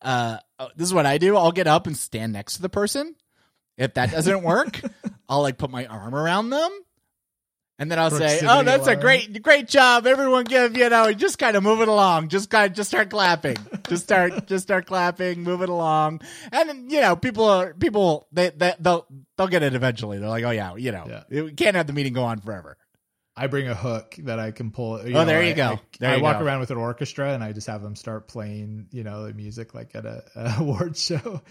[0.00, 0.38] uh,
[0.76, 1.36] this is what I do.
[1.36, 3.14] I'll get up and stand next to the person.
[3.76, 4.80] If that doesn't work,
[5.28, 6.70] I'll like put my arm around them.
[7.82, 10.06] And then I'll say, "Oh, that's a great, great job!
[10.06, 12.28] Everyone, give you know, just kind of move it along.
[12.28, 13.56] Just kind of, just start clapping.
[13.88, 15.42] just start, just start clapping.
[15.42, 16.20] Move it along.
[16.52, 19.04] And you know, people are people they, they they'll
[19.36, 20.20] they'll get it eventually.
[20.20, 21.42] They're like, oh yeah, you know, yeah.
[21.42, 22.78] we can't have the meeting go on forever.
[23.36, 25.00] I bring a hook that I can pull.
[25.02, 25.80] oh, know, there you I, go.
[25.98, 26.44] There I, walk go.
[26.44, 29.74] around with an orchestra and I just have them start playing, you know, the music
[29.74, 31.42] like at a, a award show.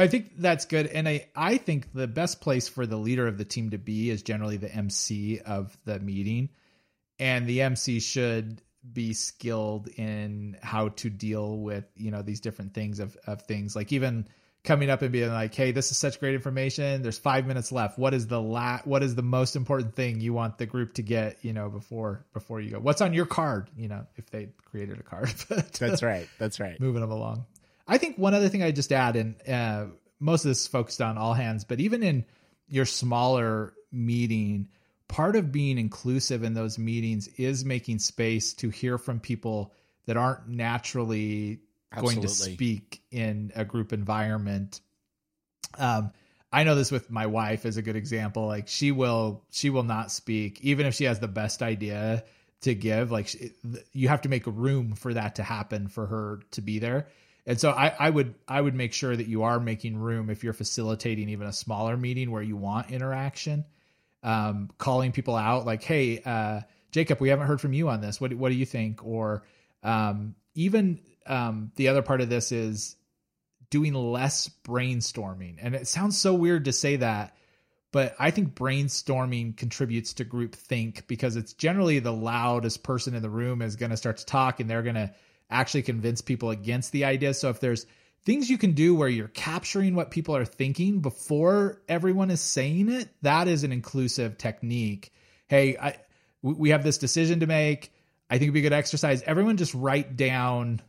[0.00, 0.86] I think that's good.
[0.86, 4.10] And I, I think the best place for the leader of the team to be
[4.10, 6.50] is generally the MC of the meeting.
[7.18, 8.60] And the MC should
[8.92, 13.74] be skilled in how to deal with, you know, these different things of, of things.
[13.74, 14.28] Like even
[14.66, 17.00] coming up and being like, "Hey, this is such great information.
[17.02, 17.98] There's five minutes left.
[17.98, 21.02] What is the la- What is the most important thing you want the group to
[21.02, 21.38] get?
[21.42, 22.80] You know, before before you go.
[22.80, 23.70] What's on your card?
[23.76, 25.32] You know, if they created a card.
[25.48, 26.28] but, That's right.
[26.38, 26.78] That's right.
[26.78, 27.46] Moving them along.
[27.86, 29.86] I think one other thing I just add, and uh,
[30.18, 32.24] most of this focused on all hands, but even in
[32.68, 34.68] your smaller meeting,
[35.08, 39.72] part of being inclusive in those meetings is making space to hear from people
[40.06, 41.60] that aren't naturally
[41.96, 44.80] going to speak in a group environment.
[45.78, 46.12] Um,
[46.52, 48.46] I know this with my wife as a good example.
[48.46, 52.24] Like she will, she will not speak, even if she has the best idea
[52.62, 53.10] to give.
[53.10, 53.52] Like she,
[53.92, 57.08] you have to make room for that to happen for her to be there.
[57.46, 60.42] And so I, I would, I would make sure that you are making room if
[60.42, 63.64] you're facilitating even a smaller meeting where you want interaction.
[64.22, 68.20] Um, calling people out like, "Hey, uh, Jacob, we haven't heard from you on this.
[68.20, 69.44] What, what do you think?" Or
[69.84, 72.96] um, even um, the other part of this is
[73.70, 75.56] doing less brainstorming.
[75.60, 77.36] And it sounds so weird to say that,
[77.92, 83.22] but I think brainstorming contributes to group think because it's generally the loudest person in
[83.22, 85.12] the room is going to start to talk and they're going to
[85.50, 87.34] actually convince people against the idea.
[87.34, 87.86] So if there's
[88.24, 92.90] things you can do where you're capturing what people are thinking before everyone is saying
[92.90, 95.12] it, that is an inclusive technique.
[95.48, 95.96] Hey, I,
[96.42, 97.92] we have this decision to make.
[98.28, 99.22] I think it'd be a good exercise.
[99.22, 100.80] Everyone just write down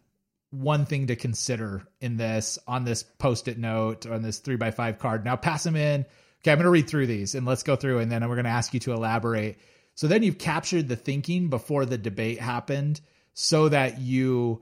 [0.50, 4.98] one thing to consider in this on this post-it note on this three by five
[4.98, 5.26] card.
[5.26, 6.06] Now pass them in.
[6.42, 8.46] Okay, I'm going to read through these and let's go through, and then we're going
[8.46, 9.58] to ask you to elaborate.
[9.96, 13.02] So then you've captured the thinking before the debate happened,
[13.40, 14.60] so that you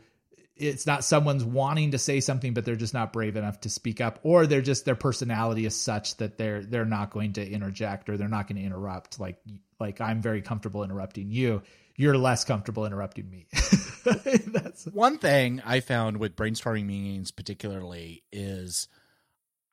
[0.58, 4.02] it's not someone's wanting to say something but they're just not brave enough to speak
[4.02, 8.10] up or they're just their personality is such that they're they're not going to interject
[8.10, 9.38] or they're not going to interrupt like
[9.80, 11.62] like I'm very comfortable interrupting you
[11.98, 13.48] you're less comfortable interrupting me.
[14.48, 18.90] That's one thing I found with brainstorming meetings, particularly, is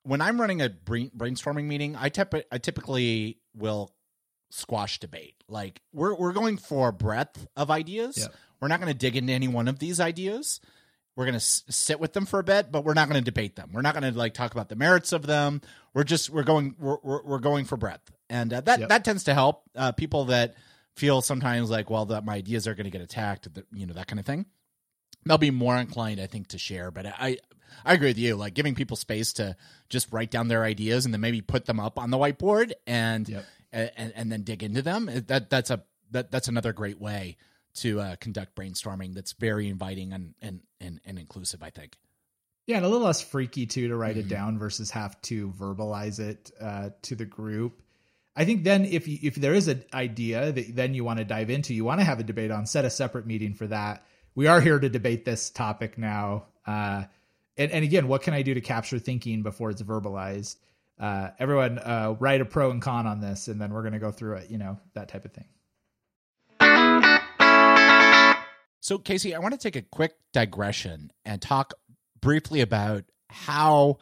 [0.03, 3.93] when I'm running a brainstorming meeting, I, tep- I typically will
[4.51, 5.35] squash debate.
[5.49, 8.17] Like we're we're going for breadth of ideas.
[8.17, 8.27] Yeah.
[8.63, 10.61] We're not going to dig into any one of these ideas.
[11.17, 13.25] We're going to s- sit with them for a bit, but we're not going to
[13.25, 13.71] debate them.
[13.73, 15.59] We're not going to like talk about the merits of them.
[15.93, 18.87] We're just we're going we're we're, we're going for breadth, and uh, that yep.
[18.87, 20.55] that tends to help uh, people that
[20.95, 24.07] feel sometimes like, well, that my ideas are going to get attacked, you know, that
[24.07, 24.45] kind of thing.
[25.25, 26.89] They'll be more inclined, I think, to share.
[26.89, 27.39] But I,
[27.83, 28.37] I agree with you.
[28.37, 29.57] Like giving people space to
[29.89, 33.27] just write down their ideas and then maybe put them up on the whiteboard and
[33.27, 33.45] yep.
[33.73, 35.09] and, and then dig into them.
[35.27, 37.35] That that's a that that's another great way
[37.75, 39.13] to uh, conduct brainstorming.
[39.13, 41.63] That's very inviting and and and, and inclusive.
[41.63, 41.97] I think.
[42.65, 44.27] Yeah, and a little less freaky too to write mm-hmm.
[44.27, 47.81] it down versus have to verbalize it uh, to the group.
[48.35, 51.25] I think then if you, if there is an idea that then you want to
[51.25, 54.03] dive into, you want to have a debate on, set a separate meeting for that
[54.35, 56.45] we are here to debate this topic now.
[56.65, 57.03] Uh,
[57.57, 60.55] and, and again, what can I do to capture thinking before it's verbalized?
[60.99, 63.99] Uh, everyone, uh, write a pro and con on this, and then we're going to
[63.99, 64.49] go through it.
[64.49, 65.45] You know that type of thing.
[68.83, 71.73] So, Casey, I want to take a quick digression and talk
[72.19, 73.99] briefly about how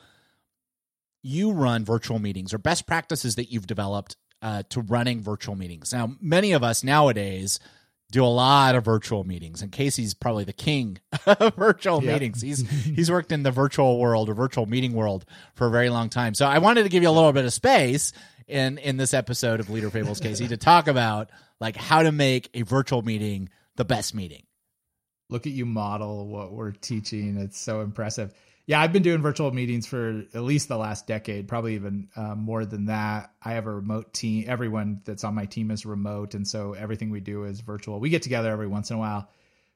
[1.22, 5.94] you run virtual meetings or best practices that you've developed uh, to running virtual meetings.
[5.94, 7.60] Now, many of us nowadays
[8.12, 12.14] do a lot of virtual meetings, and Casey's probably the king of virtual yep.
[12.14, 12.42] meetings.
[12.42, 16.10] He's he's worked in the virtual world or virtual meeting world for a very long
[16.10, 16.34] time.
[16.34, 18.14] So I wanted to give you a little bit of space
[18.48, 22.50] in in this episode of Leader Fables, Casey, to talk about like how to make
[22.56, 24.42] a virtual meeting the best meeting
[25.32, 27.38] look at you model what we're teaching.
[27.38, 28.34] It's so impressive.
[28.68, 32.36] Yeah, I've been doing virtual meetings for at least the last decade, probably even uh,
[32.36, 33.34] more than that.
[33.42, 34.46] I have a remote team.
[34.48, 38.00] Everyone that's on my team is remote, and so everything we do is virtual.
[38.00, 39.28] We get together every once in a while,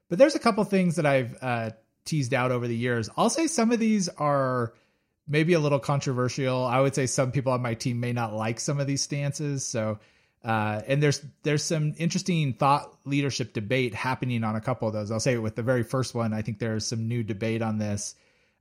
[0.08, 1.70] but there's a couple things that I've uh,
[2.04, 3.10] teased out over the years.
[3.16, 4.72] I'll say some of these are
[5.26, 6.64] maybe a little controversial.
[6.64, 9.66] I would say some people on my team may not like some of these stances,
[9.66, 9.98] so
[10.46, 15.10] uh, and there's there's some interesting thought leadership debate happening on a couple of those.
[15.10, 18.14] I'll say with the very first one, I think there's some new debate on this,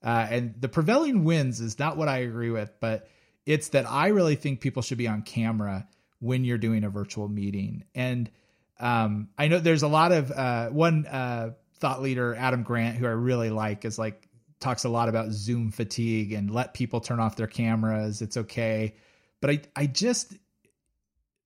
[0.04, 3.08] uh, and the prevailing winds is not what I agree with, but
[3.46, 5.88] it's that I really think people should be on camera
[6.20, 7.84] when you're doing a virtual meeting.
[7.94, 8.32] And
[8.80, 13.06] um, I know there's a lot of uh, one uh, thought leader, Adam Grant, who
[13.06, 14.28] I really like, is like
[14.60, 18.24] talks a lot about Zoom fatigue and let people turn off their cameras.
[18.24, 18.96] It's okay,
[19.40, 20.34] but I I just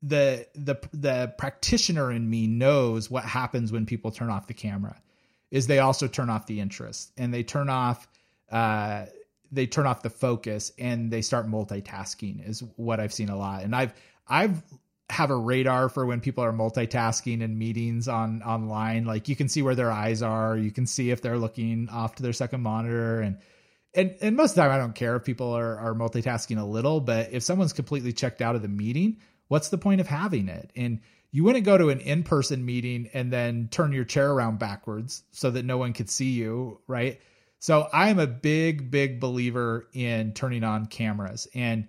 [0.02, 4.96] the the the practitioner in me knows what happens when people turn off the camera
[5.52, 8.08] is they also turn off the interest and they turn off
[8.52, 9.06] uh
[9.52, 13.64] they turn off the focus and they start multitasking is what I've seen a lot.
[13.64, 13.94] And I've
[14.28, 14.62] I've
[15.10, 19.06] have a radar for when people are multitasking in meetings on online.
[19.06, 22.16] Like you can see where their eyes are, you can see if they're looking off
[22.16, 23.38] to their second monitor and
[23.96, 26.66] and and most of the time I don't care if people are are multitasking a
[26.66, 29.18] little, but if someone's completely checked out of the meeting,
[29.50, 30.72] what's the point of having it?
[30.76, 35.24] And you wouldn't go to an in-person meeting and then turn your chair around backwards
[35.32, 37.20] so that no one could see you, right?
[37.60, 41.48] So I am a big, big believer in turning on cameras.
[41.54, 41.88] And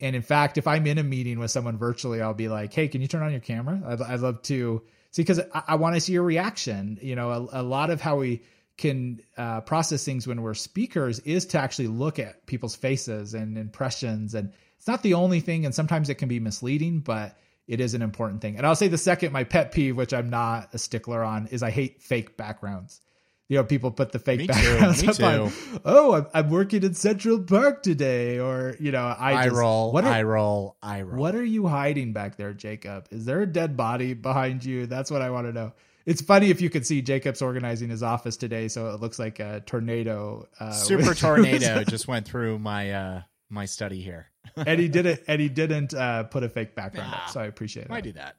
[0.00, 2.88] and in fact, if I'm in a meeting with someone virtually, I'll be like, "Hey,
[2.88, 3.80] can you turn on your camera?
[3.86, 7.30] I'd, I'd love to see because I, I want to see your reaction." You know,
[7.30, 8.42] a, a lot of how we
[8.76, 13.56] can uh, process things when we're speakers is to actually look at people's faces and
[13.56, 17.80] impressions and it's not the only thing, and sometimes it can be misleading, but it
[17.80, 18.56] is an important thing.
[18.56, 21.62] And I'll say the second, my pet peeve, which I'm not a stickler on, is
[21.62, 23.00] I hate fake backgrounds.
[23.48, 25.06] You know, people put the fake Me backgrounds too.
[25.06, 25.24] Me up too.
[25.24, 25.52] on.
[25.84, 30.04] Oh, I'm, I'm, working in Central Park today, or you know, I, just, roll, what
[30.04, 31.20] are, I roll, I roll.
[31.20, 33.06] What are you hiding back there, Jacob?
[33.12, 34.86] Is there a dead body behind you?
[34.86, 35.74] That's what I want to know.
[36.06, 39.38] It's funny if you could see Jacob's organizing his office today, so it looks like
[39.38, 40.48] a tornado.
[40.58, 44.28] Uh, Super tornado just went through my uh, my study here.
[44.56, 47.44] and he didn't and he didn't uh, put a fake background nah, up, so I
[47.44, 47.92] appreciate it.
[47.92, 48.36] I do that.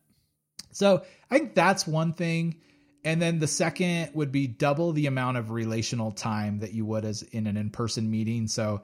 [0.72, 2.58] So I think that's one thing.
[3.06, 7.06] And then the second would be double the amount of relational time that you would
[7.06, 8.48] as in an in-person meeting.
[8.48, 8.82] So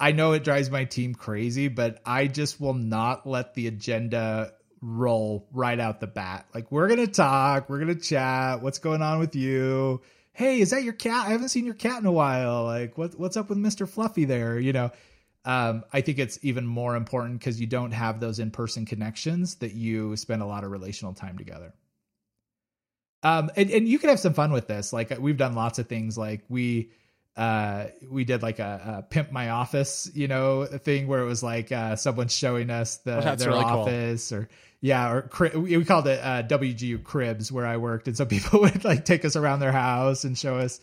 [0.00, 4.52] I know it drives my team crazy, but I just will not let the agenda
[4.80, 6.46] roll right out the bat.
[6.52, 8.62] Like we're gonna talk, we're gonna chat.
[8.62, 10.02] What's going on with you?
[10.32, 11.28] Hey, is that your cat?
[11.28, 12.64] I haven't seen your cat in a while.
[12.64, 14.58] Like what what's up with Mister Fluffy there?
[14.58, 14.90] You know,
[15.44, 19.56] um, I think it's even more important because you don't have those in person connections
[19.56, 21.72] that you spend a lot of relational time together.
[23.24, 24.92] Um, and, and you can have some fun with this.
[24.92, 26.16] Like we've done lots of things.
[26.16, 26.90] Like we,
[27.36, 31.42] uh, we did like a, a pimp my office, you know, thing where it was
[31.42, 34.40] like uh, someone showing us the oh, their really office, cool.
[34.40, 34.48] or
[34.80, 38.84] yeah, or we called it uh, WGU cribs where I worked, and so people would
[38.84, 40.80] like take us around their house and show us,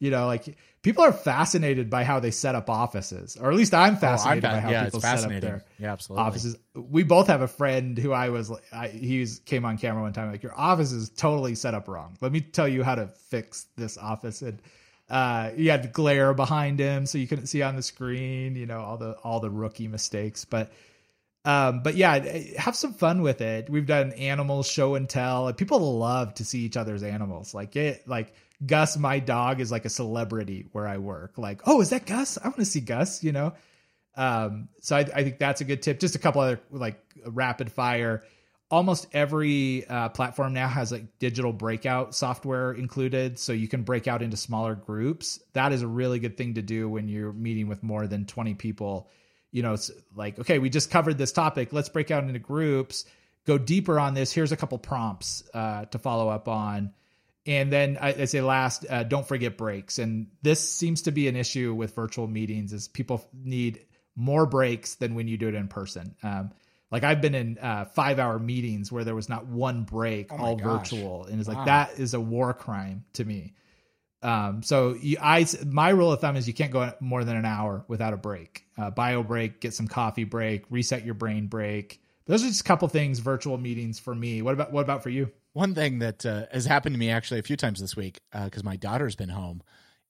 [0.00, 3.72] you know, like people are fascinated by how they set up offices, or at least
[3.72, 6.24] I'm fascinated oh, I'm, by how yeah, people set up their yeah, absolutely.
[6.24, 6.56] offices.
[6.74, 10.12] We both have a friend who I was, I, he was, came on camera one
[10.12, 12.16] time like, your office is totally set up wrong.
[12.20, 14.42] Let me tell you how to fix this office.
[14.42, 14.60] And
[15.08, 18.56] uh, he had glare behind him, so you couldn't see on the screen.
[18.56, 20.72] You know all the all the rookie mistakes, but.
[21.44, 22.18] Um, but yeah,
[22.56, 23.68] have some fun with it.
[23.68, 25.52] We've done animals show and tell.
[25.52, 27.52] People love to see each other's animals.
[27.52, 28.34] Like it, like
[28.64, 31.38] Gus, my dog, is like a celebrity where I work.
[31.38, 32.38] Like, oh, is that Gus?
[32.38, 33.54] I want to see Gus, you know?
[34.14, 35.98] Um, so I, I, think that's a good tip.
[35.98, 38.22] Just a couple other like rapid fire.
[38.70, 44.08] Almost every uh, platform now has like digital breakout software included, so you can break
[44.08, 45.40] out into smaller groups.
[45.54, 48.54] That is a really good thing to do when you're meeting with more than 20
[48.54, 49.10] people.
[49.52, 51.72] You know, it's like, okay, we just covered this topic.
[51.72, 53.04] Let's break out into groups,
[53.46, 54.32] go deeper on this.
[54.32, 56.92] Here's a couple prompts uh, to follow up on
[57.44, 59.98] And then I, I say last, uh, don't forget breaks.
[59.98, 63.84] And this seems to be an issue with virtual meetings is people need
[64.14, 66.14] more breaks than when you do it in person.
[66.22, 66.52] Um,
[66.92, 70.36] like I've been in uh, five hour meetings where there was not one break, Oh
[70.36, 70.90] all gosh.
[70.90, 71.54] virtual, and it's Wow.
[71.56, 73.54] like that is a war crime to me.
[74.22, 77.44] Um, so you, I, my rule of thumb is you can't go more than an
[77.44, 78.64] hour without a break.
[78.78, 82.00] Uh, bio break, get some coffee break, reset your brain break.
[82.26, 83.18] Those are just a couple things.
[83.18, 84.42] Virtual meetings for me.
[84.42, 85.30] What about what about for you?
[85.54, 88.64] One thing that uh, has happened to me actually a few times this week because
[88.64, 89.62] my daughter's been home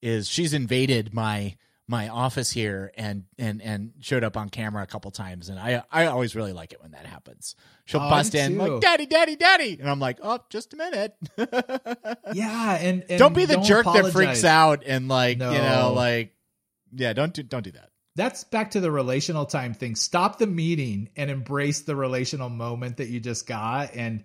[0.03, 1.57] is she's invaded my
[1.89, 5.83] my office here and and and showed up on camera a couple times and I
[5.91, 7.57] I always really like it when that happens.
[7.85, 8.59] She'll Oh, bust in too.
[8.59, 11.15] like daddy daddy daddy and I'm like oh just a minute.
[12.35, 16.35] Yeah, and, and don't be the jerk that freaks out and like you know like
[16.93, 17.91] yeah don't do don't do that.
[18.15, 19.97] That's back to the relational time thing.
[19.97, 23.95] Stop the meeting and embrace the relational moment that you just got.
[23.95, 24.25] And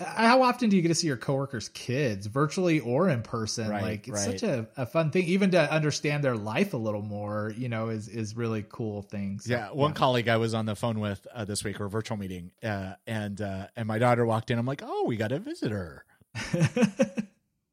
[0.00, 3.68] how often do you get to see your coworkers' kids, virtually or in person?
[3.68, 4.40] Right, like it's right.
[4.40, 5.24] such a, a fun thing.
[5.26, 9.46] Even to understand their life a little more, you know, is is really cool things.
[9.46, 12.16] Yeah, one colleague I was on the phone with uh, this week or a virtual
[12.16, 14.58] meeting, uh, and uh, and my daughter walked in.
[14.58, 16.04] I'm like, oh, we got a visitor.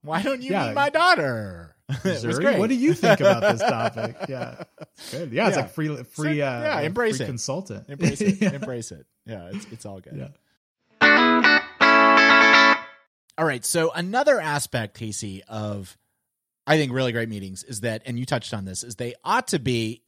[0.02, 0.68] Why don't you Yeah.
[0.68, 1.76] meet my daughter?
[2.04, 2.60] it was great.
[2.60, 4.16] What do you think about this topic?
[4.28, 4.64] Yeah,
[4.98, 5.32] it's good.
[5.32, 5.62] Yeah, it's Yeah.
[5.64, 6.04] like free, free.
[6.06, 7.28] So, uh, yeah, embrace free it.
[7.30, 7.86] Consultant.
[7.90, 8.38] Embrace it.
[8.42, 8.52] Yeah.
[8.54, 9.06] Embrace it.
[9.26, 10.16] Yeah, it's it's all good.
[10.16, 10.28] Yeah.
[13.38, 13.64] All right.
[13.64, 15.98] So another aspect, Casey, of
[16.66, 19.48] I think really great meetings is that, and you touched on this, is they ought
[19.50, 20.02] to be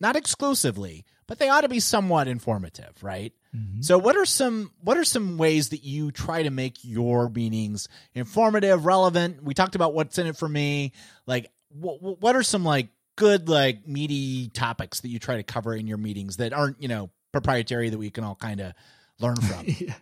[0.00, 3.32] not exclusively, but they ought to be somewhat informative, right?
[3.54, 3.84] Mhm.
[3.84, 7.86] So what are some what are some ways that you try to make your meetings
[8.14, 9.42] informative, relevant?
[9.42, 10.92] We talked about what's in it for me.
[11.26, 15.74] Like what what are some like good like meaty topics that you try to cover
[15.74, 18.72] in your meetings that aren't, you know, proprietary that we can all kind of
[19.20, 19.66] learn from?
[19.78, 19.94] yeah,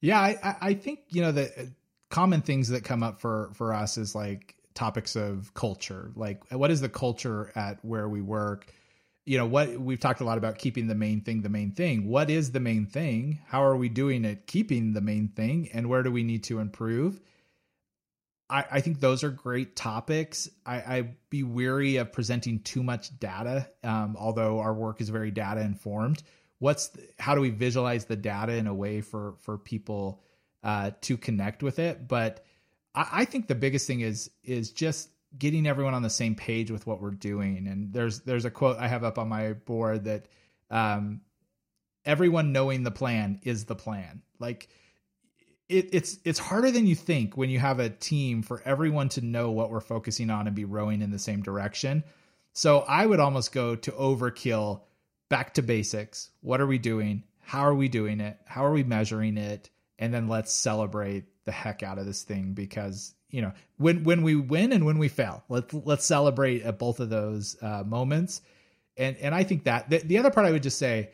[0.00, 0.18] yeah.
[0.20, 1.64] I, I- I think you know the uh,
[2.10, 6.12] common things that come up for for us is like topics of culture.
[6.14, 8.72] Like, what is the culture at where we work?
[9.26, 12.08] You know, what we've talked a lot about keeping the main thing the main thing.
[12.08, 13.40] What is the main thing?
[13.46, 15.68] How are we doing at keeping the main thing?
[15.72, 17.20] And where do we need to improve?
[18.48, 20.48] I, I think those are great topics.
[20.66, 25.30] I, I'd be weary of presenting too much data, um, although our work is very
[25.30, 26.22] data informed.
[26.60, 30.22] What's the, how do we visualize the data in a way for for people
[30.62, 32.06] uh, to connect with it?
[32.06, 32.44] But
[32.94, 36.70] I, I think the biggest thing is is just getting everyone on the same page
[36.70, 37.66] with what we're doing.
[37.66, 40.26] And there's there's a quote I have up on my board that
[40.70, 41.20] um,
[42.04, 44.22] everyone knowing the plan is the plan.
[44.38, 44.68] Like
[45.68, 49.20] it, it's it's harder than you think when you have a team for everyone to
[49.20, 52.04] know what we're focusing on and be rowing in the same direction.
[52.52, 54.80] So I would almost go to overkill,
[55.30, 56.28] back to basics.
[56.42, 57.22] What are we doing?
[57.40, 58.36] How are we doing it?
[58.44, 59.70] How are we measuring it?
[59.98, 64.22] And then let's celebrate the heck out of this thing because you know when when
[64.22, 68.42] we win and when we fail, let's let's celebrate at both of those uh, moments.
[68.96, 71.10] And and I think that the, the other part I would just say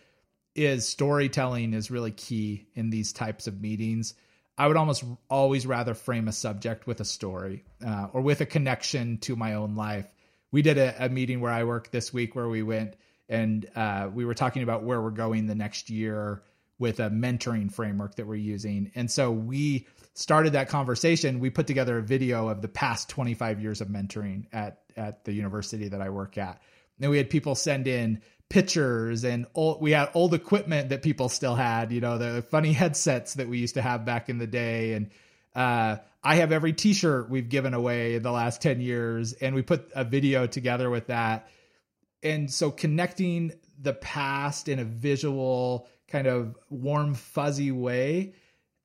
[0.54, 4.14] is storytelling is really key in these types of meetings.
[4.58, 8.46] I would almost always rather frame a subject with a story uh, or with a
[8.46, 10.06] connection to my own life.
[10.50, 12.96] We did a, a meeting where I worked this week where we went
[13.28, 16.42] and uh, we were talking about where we're going the next year
[16.78, 18.92] with a mentoring framework that we're using.
[18.94, 21.40] And so we started that conversation.
[21.40, 25.32] We put together a video of the past 25 years of mentoring at, at the
[25.32, 26.60] university that I work at.
[27.00, 31.28] And we had people send in pictures and old, we had old equipment that people
[31.28, 34.46] still had, you know, the funny headsets that we used to have back in the
[34.46, 34.92] day.
[34.92, 35.10] And
[35.54, 39.32] uh, I have every t-shirt we've given away in the last 10 years.
[39.32, 41.48] And we put a video together with that.
[42.26, 48.34] And so connecting the past in a visual kind of warm, fuzzy way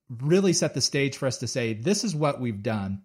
[0.10, 3.02] really set the stage for us to say, this is what we've done.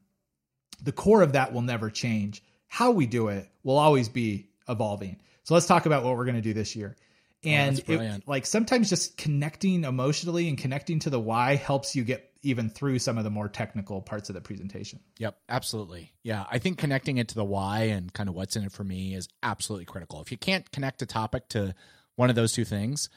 [0.82, 2.42] The core of that will never change.
[2.66, 5.16] How we do it will always be evolving.
[5.44, 6.96] So let's talk about what we're going to do this year.
[7.44, 8.24] Oh, and that's brilliant.
[8.24, 12.70] it, like sometimes just connecting emotionally and connecting to the why helps you get even
[12.70, 15.00] through some of the more technical parts of the presentation.
[15.18, 16.12] Yep, absolutely.
[16.22, 18.84] Yeah, I think connecting it to the why and kind of what's in it for
[18.84, 20.20] me is absolutely critical.
[20.22, 21.74] If you can't connect a topic to
[22.14, 23.08] one of those two things,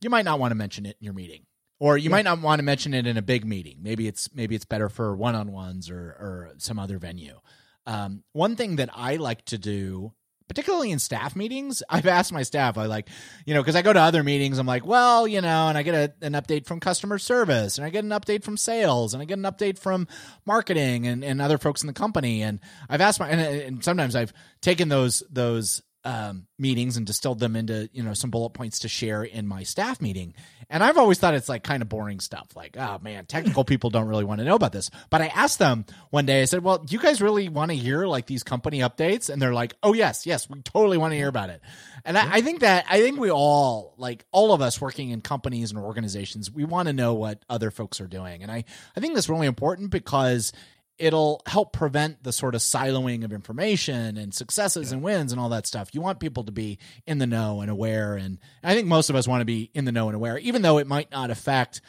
[0.00, 1.46] you might not want to mention it in your meeting.
[1.78, 2.16] Or you Yeah.
[2.16, 3.78] might not want to mention it in a big meeting.
[3.82, 7.40] Maybe it's maybe it's better for one-on-ones or or some other venue.
[7.86, 10.12] Um, one thing that I like to do,
[10.52, 13.08] particularly in staff meetings, I've asked my staff, I like,
[13.46, 15.82] you know, because I go to other meetings, I'm like, well, you know, and I
[15.82, 19.22] get a, an update from customer service, and I get an update from sales, and
[19.22, 20.06] I get an update from
[20.44, 22.42] marketing and, and other folks in the company.
[22.42, 27.38] And I've asked my, and, and sometimes I've taken those those um, meetings and distilled
[27.38, 30.34] them into you know some bullet points to share in my staff meeting.
[30.68, 32.48] And I've always thought it's like kind of boring stuff.
[32.56, 34.90] Like, oh man, technical people don't really want to know about this.
[35.10, 36.42] But I asked them one day.
[36.42, 39.40] I said, "Well, do you guys really want to hear like these company updates?" And
[39.40, 41.60] they're like, "Oh yes, yes, we totally want to hear about it."
[42.04, 45.20] And I, I think that I think we all like all of us working in
[45.20, 48.42] companies and organizations, we want to know what other folks are doing.
[48.42, 48.64] And I
[48.96, 50.52] I think that's really important because
[50.98, 54.94] it'll help prevent the sort of siloing of information and successes yeah.
[54.94, 55.94] and wins and all that stuff.
[55.94, 58.14] You want people to be in the know and aware.
[58.14, 60.62] And I think most of us want to be in the know and aware, even
[60.62, 61.80] though it might not affect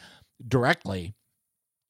[0.46, 1.14] directly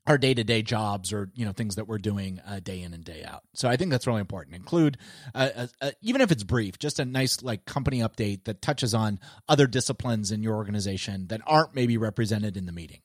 [0.07, 3.25] our day-to-day jobs or you know things that we're doing uh, day in and day
[3.25, 4.99] out so i think that's really important include
[5.35, 8.95] uh, uh, uh, even if it's brief just a nice like company update that touches
[8.95, 13.01] on other disciplines in your organization that aren't maybe represented in the meeting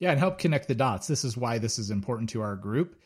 [0.00, 2.96] yeah and help connect the dots this is why this is important to our group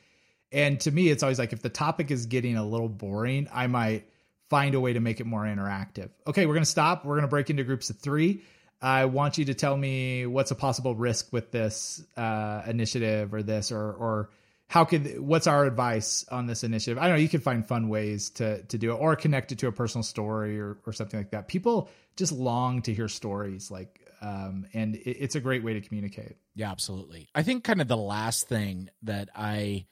[0.53, 3.67] and to me, it's always like if the topic is getting a little boring, I
[3.67, 4.09] might
[4.49, 6.11] find a way to make it more interactive.
[6.27, 7.05] Okay, we're going to stop.
[7.05, 8.43] We're going to break into groups of three.
[8.83, 13.43] I want you to tell me what's a possible risk with this uh, initiative or
[13.43, 14.31] this, or or
[14.69, 16.97] how could what's our advice on this initiative?
[16.99, 17.23] I don't know.
[17.23, 20.03] You can find fun ways to to do it, or connect it to a personal
[20.03, 21.47] story or or something like that.
[21.47, 25.81] People just long to hear stories, like, um, and it, it's a great way to
[25.81, 26.37] communicate.
[26.55, 27.29] Yeah, absolutely.
[27.35, 29.87] I think kind of the last thing that I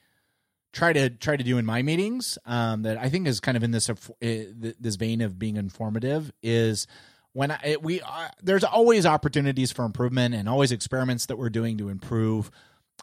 [0.71, 3.63] try to try to do in my meetings um, that I think is kind of
[3.63, 6.87] in this uh, this vein of being informative is
[7.33, 11.77] when I, we uh, there's always opportunities for improvement and always experiments that we're doing
[11.77, 12.51] to improve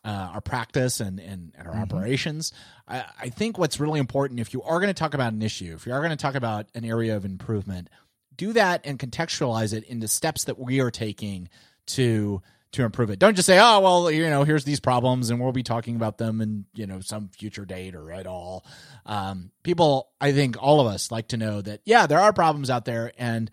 [0.05, 1.83] uh, our practice and and, and our mm-hmm.
[1.83, 2.53] operations.
[2.87, 5.75] I, I think what's really important if you are going to talk about an issue,
[5.75, 7.91] if you are going to talk about an area of improvement,
[8.37, 11.49] do that and contextualize it into steps that we are taking
[11.87, 12.43] to
[12.73, 13.19] to improve it.
[13.19, 16.19] Don't just say, "Oh, well, you know, here's these problems, and we'll be talking about
[16.19, 18.65] them in you know some future date or at all."
[19.05, 22.71] Um, people, I think, all of us like to know that yeah, there are problems
[22.71, 23.51] out there, and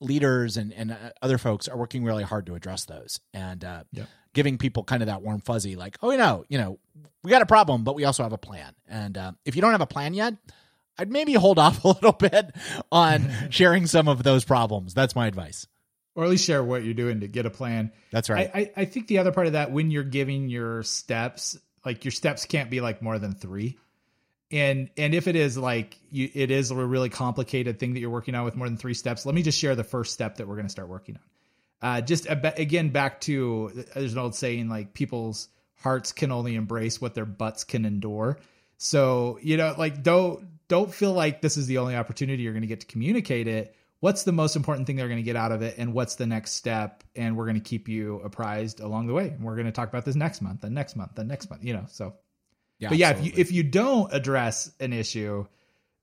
[0.00, 3.84] leaders and and uh, other folks are working really hard to address those, and uh,
[3.92, 4.08] yep.
[4.32, 6.78] giving people kind of that warm fuzzy, like, "Oh, you know, you know,
[7.22, 9.72] we got a problem, but we also have a plan." And uh, if you don't
[9.72, 10.34] have a plan yet.
[10.98, 12.56] I'd maybe hold off a little bit
[12.90, 14.94] on sharing some of those problems.
[14.94, 15.66] That's my advice
[16.16, 17.92] or at least share what you're doing to get a plan.
[18.10, 18.50] That's right.
[18.52, 22.04] I, I, I, think the other part of that, when you're giving your steps, like
[22.04, 23.78] your steps can't be like more than three.
[24.50, 28.10] And and if it is like you, it is a really complicated thing that you're
[28.10, 29.26] working on with more than three steps.
[29.26, 31.22] Let me just share the first step that we're going to start working on.
[31.82, 35.48] Uh, just again back to there's an old saying like people's
[35.80, 38.38] hearts can only embrace what their butts can endure.
[38.78, 42.62] So you know, like don't don't feel like this is the only opportunity you're going
[42.62, 45.52] to get to communicate it what's the most important thing they're going to get out
[45.52, 49.06] of it and what's the next step and we're going to keep you apprised along
[49.06, 49.28] the way.
[49.28, 51.64] And we're going to talk about this next month and next month and next month
[51.64, 52.14] you know so.
[52.78, 55.46] Yeah, but yeah if you if you don't address an issue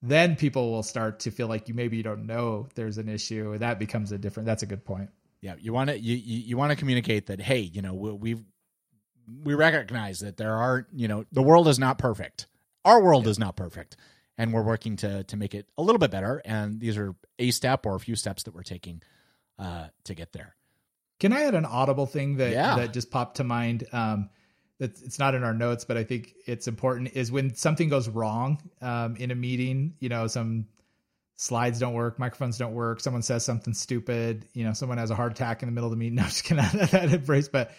[0.01, 3.57] then people will start to feel like you maybe you don't know there's an issue.
[3.57, 5.09] That becomes a different that's a good point.
[5.41, 8.37] Yeah you want to you, you want to communicate that hey you know we
[9.43, 12.47] we recognize that there are you know the world is not perfect.
[12.85, 13.31] Our world yeah.
[13.31, 13.97] is not perfect.
[14.37, 16.41] And we're working to to make it a little bit better.
[16.43, 19.01] And these are a step or a few steps that we're taking
[19.59, 20.55] uh, to get there.
[21.19, 22.75] Can I add an audible thing that yeah.
[22.77, 23.85] that just popped to mind?
[23.91, 24.29] Um,
[24.79, 27.11] that it's not in our notes, but I think it's important.
[27.13, 29.95] Is when something goes wrong um, in a meeting.
[29.99, 30.67] You know, some
[31.35, 34.47] slides don't work, microphones don't work, someone says something stupid.
[34.53, 36.15] You know, someone has a heart attack in the middle of the meeting.
[36.17, 37.71] No, I'm just gonna that embrace, but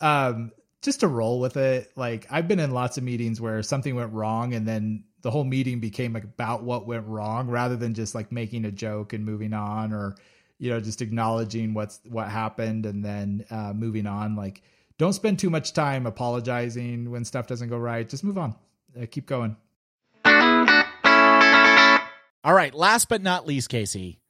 [0.00, 1.92] um, just to roll with it.
[1.96, 5.44] Like I've been in lots of meetings where something went wrong, and then the whole
[5.44, 9.52] meeting became about what went wrong rather than just like making a joke and moving
[9.52, 10.16] on or
[10.58, 14.36] you know just acknowledging what's what happened and then uh, moving on.
[14.36, 14.62] Like
[14.98, 18.08] don't spend too much time apologizing when stuff doesn't go right.
[18.08, 18.54] Just move on.
[19.00, 19.56] Uh, keep going.
[22.42, 22.72] All right.
[22.74, 24.20] Last but not least casey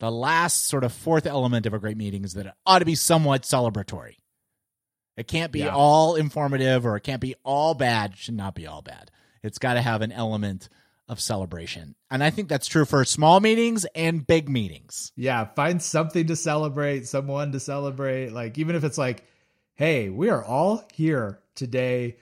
[0.00, 2.84] the last sort of fourth element of a great meeting is that it ought to
[2.84, 4.16] be somewhat celebratory.
[5.16, 5.68] It can't be yeah.
[5.68, 8.12] all informative or it can't be all bad.
[8.12, 9.10] It should not be all bad
[9.44, 10.68] it's got to have an element
[11.06, 11.94] of celebration.
[12.10, 15.12] And I think that's true for small meetings and big meetings.
[15.16, 18.32] Yeah, find something to celebrate, someone to celebrate.
[18.32, 19.24] Like, even if it's like,
[19.74, 22.16] hey, we are all here today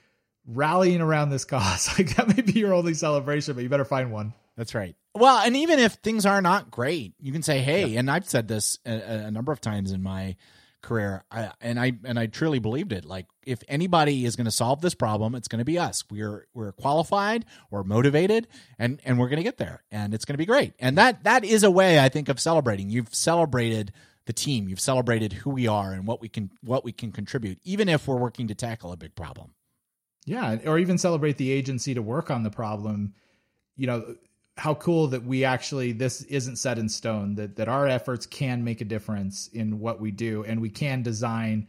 [0.46, 1.88] rallying around this cause.
[1.98, 4.34] Like, that may be your only celebration, but you better find one.
[4.56, 4.96] That's right.
[5.14, 8.00] Well, and even if things are not great, you can say, hey, yeah.
[8.00, 10.36] and I've said this a, a number of times in my
[10.82, 11.24] career.
[11.30, 13.04] I, and i and i truly believed it.
[13.04, 16.04] Like if anybody is going to solve this problem it's going to be us.
[16.10, 20.34] We're we're qualified we're motivated and and we're going to get there and it's going
[20.34, 20.74] to be great.
[20.78, 22.90] And that that is a way i think of celebrating.
[22.90, 23.92] You've celebrated
[24.26, 24.68] the team.
[24.68, 28.06] You've celebrated who we are and what we can what we can contribute even if
[28.06, 29.54] we're working to tackle a big problem.
[30.26, 33.14] Yeah or even celebrate the agency to work on the problem.
[33.76, 34.16] You know
[34.56, 38.62] how cool that we actually this isn't set in stone that that our efforts can
[38.62, 41.66] make a difference in what we do and we can design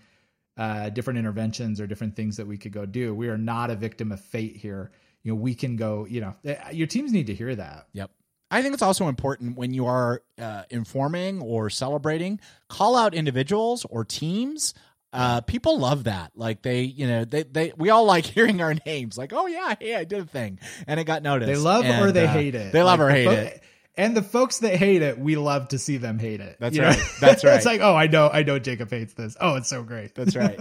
[0.57, 3.13] uh, different interventions or different things that we could go do.
[3.13, 4.91] We are not a victim of fate here.
[5.23, 6.05] You know, we can go.
[6.05, 7.88] You know, eh, your teams need to hear that.
[7.93, 8.11] Yep.
[8.51, 13.84] I think it's also important when you are uh, informing or celebrating, call out individuals
[13.89, 14.75] or teams.
[15.14, 16.32] Uh, people love that.
[16.36, 19.18] Like they, you know, they, they, we all like hearing our names.
[19.18, 21.47] Like, oh yeah, hey, I did a thing, and it got noticed.
[21.47, 22.74] They love and, or they uh, hate it.
[22.74, 23.64] They love Like, or hate it.
[23.95, 26.57] And the folks that hate it, we love to see them hate it.
[26.59, 26.89] That's You know?
[26.89, 26.99] right.
[27.22, 27.55] That's right.
[27.57, 29.38] it's like, oh, I know, I know Jacob hates this.
[29.39, 30.16] Oh, it's so great.
[30.16, 30.59] That's right.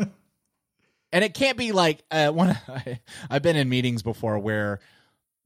[1.13, 2.51] and it can't be like uh, one.
[2.69, 3.01] I,
[3.31, 4.81] I've been in meetings before where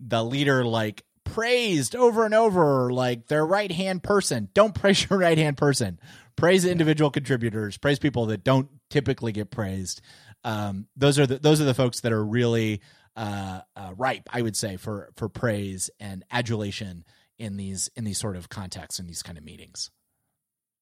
[0.01, 4.49] the leader like praised over and over like their right hand person.
[4.55, 6.01] Don't praise your right hand person.
[6.37, 7.77] Praise the individual contributors.
[7.77, 10.01] Praise people that don't typically get praised.
[10.45, 12.81] Um, those are the those are the folks that are really
[13.17, 17.05] uh, uh, ripe, I would say, for for praise and adulation
[17.39, 19.91] in these in these sort of contexts in these kind of meetings.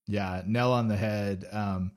[0.07, 1.45] Yeah, nail on the head.
[1.51, 1.93] Um,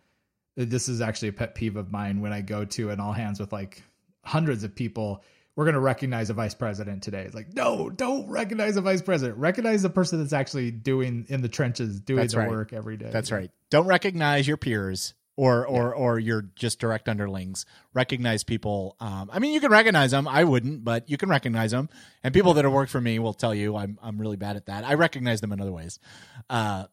[0.56, 3.40] this is actually a pet peeve of mine when I go to an all hands
[3.40, 3.84] with like
[4.24, 5.24] hundreds of people.
[5.58, 7.24] We're going to recognize a vice president today.
[7.24, 9.40] It's like, no, don't recognize a vice president.
[9.40, 12.50] Recognize the person that's actually doing in the trenches, doing That's the right.
[12.50, 13.10] work every day.
[13.12, 13.50] That's right.
[13.72, 17.66] Don't recognize your peers or or or your just direct underlings.
[17.96, 18.98] Recognize people.
[19.00, 20.28] Um, I mean, you can recognize them.
[20.28, 21.90] I wouldn't, but you can recognize them.
[22.24, 24.68] And people that have worked for me will tell you I'm I'm really bad at
[24.68, 24.84] that.
[24.84, 25.98] I recognize them in other ways.
[26.52, 26.86] Uh,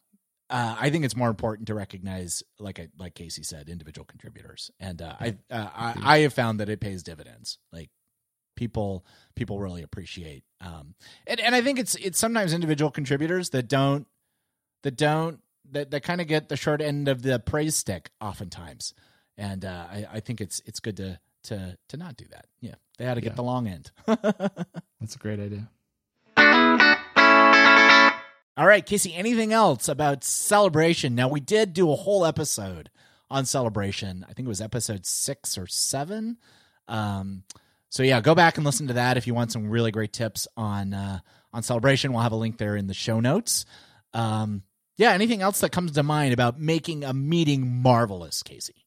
[0.48, 4.70] uh, I think it's more important to recognize, like I, like Casey said, individual contributors,
[4.80, 7.58] and uh, I, uh, I I have found that it pays dividends.
[7.72, 7.90] Like
[8.54, 10.94] people people really appreciate, um,
[11.26, 14.06] and and I think it's it's sometimes individual contributors that don't
[14.82, 15.40] that don't
[15.72, 18.94] that, that kind of get the short end of the praise stick oftentimes,
[19.36, 22.46] and uh, I I think it's it's good to to to not do that.
[22.60, 23.36] Yeah, they ought to get Yeah.
[23.36, 23.90] the long end.
[24.06, 25.68] That's a great idea.
[28.56, 31.16] All right, Casey, anything else about celebration?
[31.16, 32.88] Now, we did do a whole episode
[33.28, 34.24] on celebration.
[34.28, 36.36] I think it was episode six or seven.
[36.86, 37.42] Um,
[37.94, 40.48] so yeah, go back and listen to that if you want some really great tips
[40.56, 41.20] on uh,
[41.52, 42.12] on celebration.
[42.12, 43.66] We'll have a link there in the show notes.
[44.12, 44.64] Um,
[44.96, 48.84] yeah, anything else that comes to mind about making a meeting marvelous, Casey?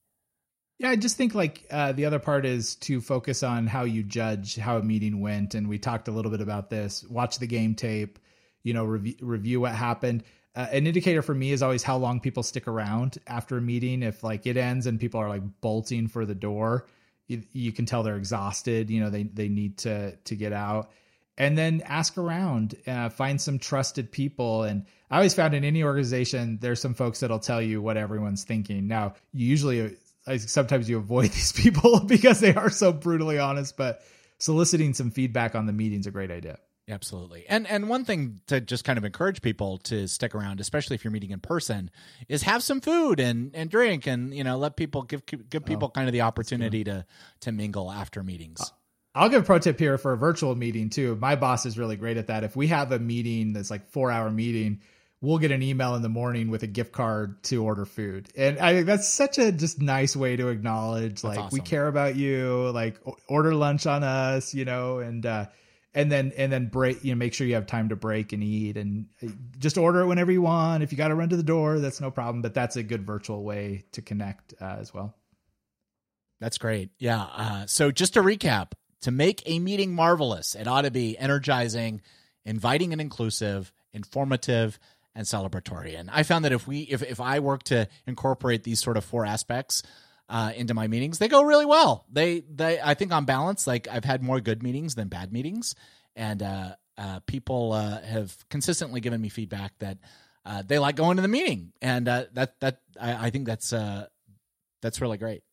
[0.77, 4.03] Yeah, I just think like uh, the other part is to focus on how you
[4.03, 7.05] judge how a meeting went, and we talked a little bit about this.
[7.09, 8.19] Watch the game tape,
[8.63, 10.25] you know, review, review what happened.
[10.53, 14.03] Uh, an indicator for me is always how long people stick around after a meeting.
[14.03, 16.87] If like it ends and people are like bolting for the door,
[17.27, 18.89] you, you can tell they're exhausted.
[18.89, 20.91] You know, they they need to to get out.
[21.39, 24.63] And then ask around, uh, find some trusted people.
[24.63, 28.43] And I always found in any organization, there's some folks that'll tell you what everyone's
[28.43, 28.87] thinking.
[28.87, 29.97] Now, you usually
[30.37, 34.01] sometimes you avoid these people because they are so brutally honest, but
[34.39, 36.59] soliciting some feedback on the meeting's a great idea.
[36.89, 37.45] Absolutely.
[37.49, 41.03] And and one thing to just kind of encourage people to stick around, especially if
[41.03, 41.91] you're meeting in person,
[42.29, 45.89] is have some food and and drink and you know, let people give give people
[45.89, 47.05] kind of the opportunity to
[47.41, 48.71] to mingle after meetings.
[49.13, 51.15] I'll give a pro tip here for a virtual meeting too.
[51.17, 52.43] My boss is really great at that.
[52.43, 54.79] If we have a meeting that's like four hour meeting,
[55.19, 58.29] we'll get an email in the morning with a gift card to order food.
[58.37, 62.15] And I think that's such a just nice way to acknowledge like we care about
[62.15, 65.47] you, like order lunch on us, you know, and uh
[65.93, 68.43] and then and then break you know make sure you have time to break and
[68.43, 69.27] eat and uh,
[69.57, 72.01] just order it whenever you want if you got to run to the door that's
[72.01, 75.15] no problem but that's a good virtual way to connect uh, as well
[76.39, 76.91] That's great.
[76.99, 77.23] Yeah.
[77.23, 82.01] Uh, so just to recap, to make a meeting marvelous, it ought to be energizing,
[82.45, 84.79] inviting and inclusive, informative,
[85.15, 85.99] and celebratory.
[85.99, 89.03] And I found that if we if if I work to incorporate these sort of
[89.03, 89.81] four aspects
[90.29, 92.05] uh, into my meetings, they go really well.
[92.11, 95.75] They they I think on balance, like I've had more good meetings than bad meetings,
[96.15, 99.97] and uh, uh, people uh, have consistently given me feedback that
[100.45, 103.71] uh, they like going to the meeting, and uh, that that I, I think that's
[103.73, 104.07] uh,
[104.81, 105.43] that's really great.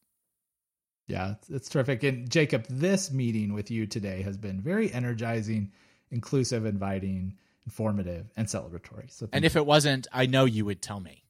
[1.06, 2.02] Yeah, it's, it's terrific.
[2.02, 5.70] And Jacob, this meeting with you today has been very energizing,
[6.10, 9.10] inclusive, inviting, informative, and celebratory.
[9.10, 11.23] So, And if it wasn't, I know you would tell me.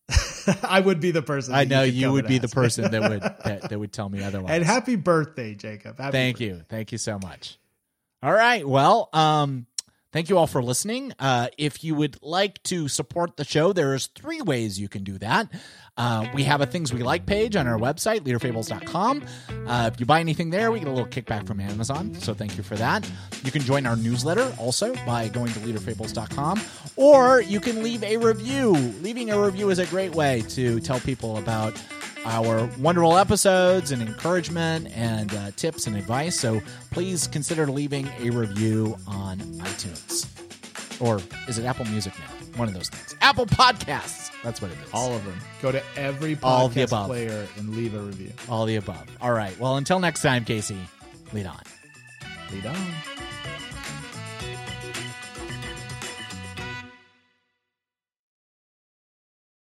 [0.63, 3.69] I would be the person, I know you would be the person that would that,
[3.71, 4.51] that would tell me otherwise.
[4.51, 5.99] and happy birthday, Jacob!
[5.99, 6.47] Happy Thank birthday.
[6.47, 6.63] you.
[6.69, 7.59] Thank you so much.
[8.23, 8.67] All right.
[8.67, 9.67] Well, um,
[10.13, 11.13] thank you all for listening.
[11.19, 15.19] Uh, if you would like to support the show, there's three ways you can do
[15.19, 15.51] that.
[15.97, 19.25] Uh, we have a things we like page on our website, leaderfables.com.
[19.67, 22.15] Uh, if you buy anything there, we get a little kickback from Amazon.
[22.17, 23.09] So thank you for that.
[23.45, 26.61] You can join our newsletter also by going to leaderfables.com,
[26.97, 28.73] or you can leave a review.
[29.03, 31.81] Leaving a review is a great way to tell people about
[32.25, 36.39] our wonderful episodes and encouragement and uh, tips and advice.
[36.39, 40.27] So please consider leaving a review on iTunes.
[41.01, 42.44] or is it Apple Music now?
[42.57, 43.17] One of those things.
[43.21, 44.31] Apple Podcasts.
[44.43, 44.89] That's what it is.
[44.93, 45.39] All of them.
[45.61, 47.07] Go to every All of the above.
[47.09, 48.33] player and leave a review.
[48.49, 49.05] All the above.
[49.21, 49.59] All right.
[49.59, 50.79] Well, until next time, Casey,
[51.33, 51.61] lead on.
[52.53, 52.77] Lead on.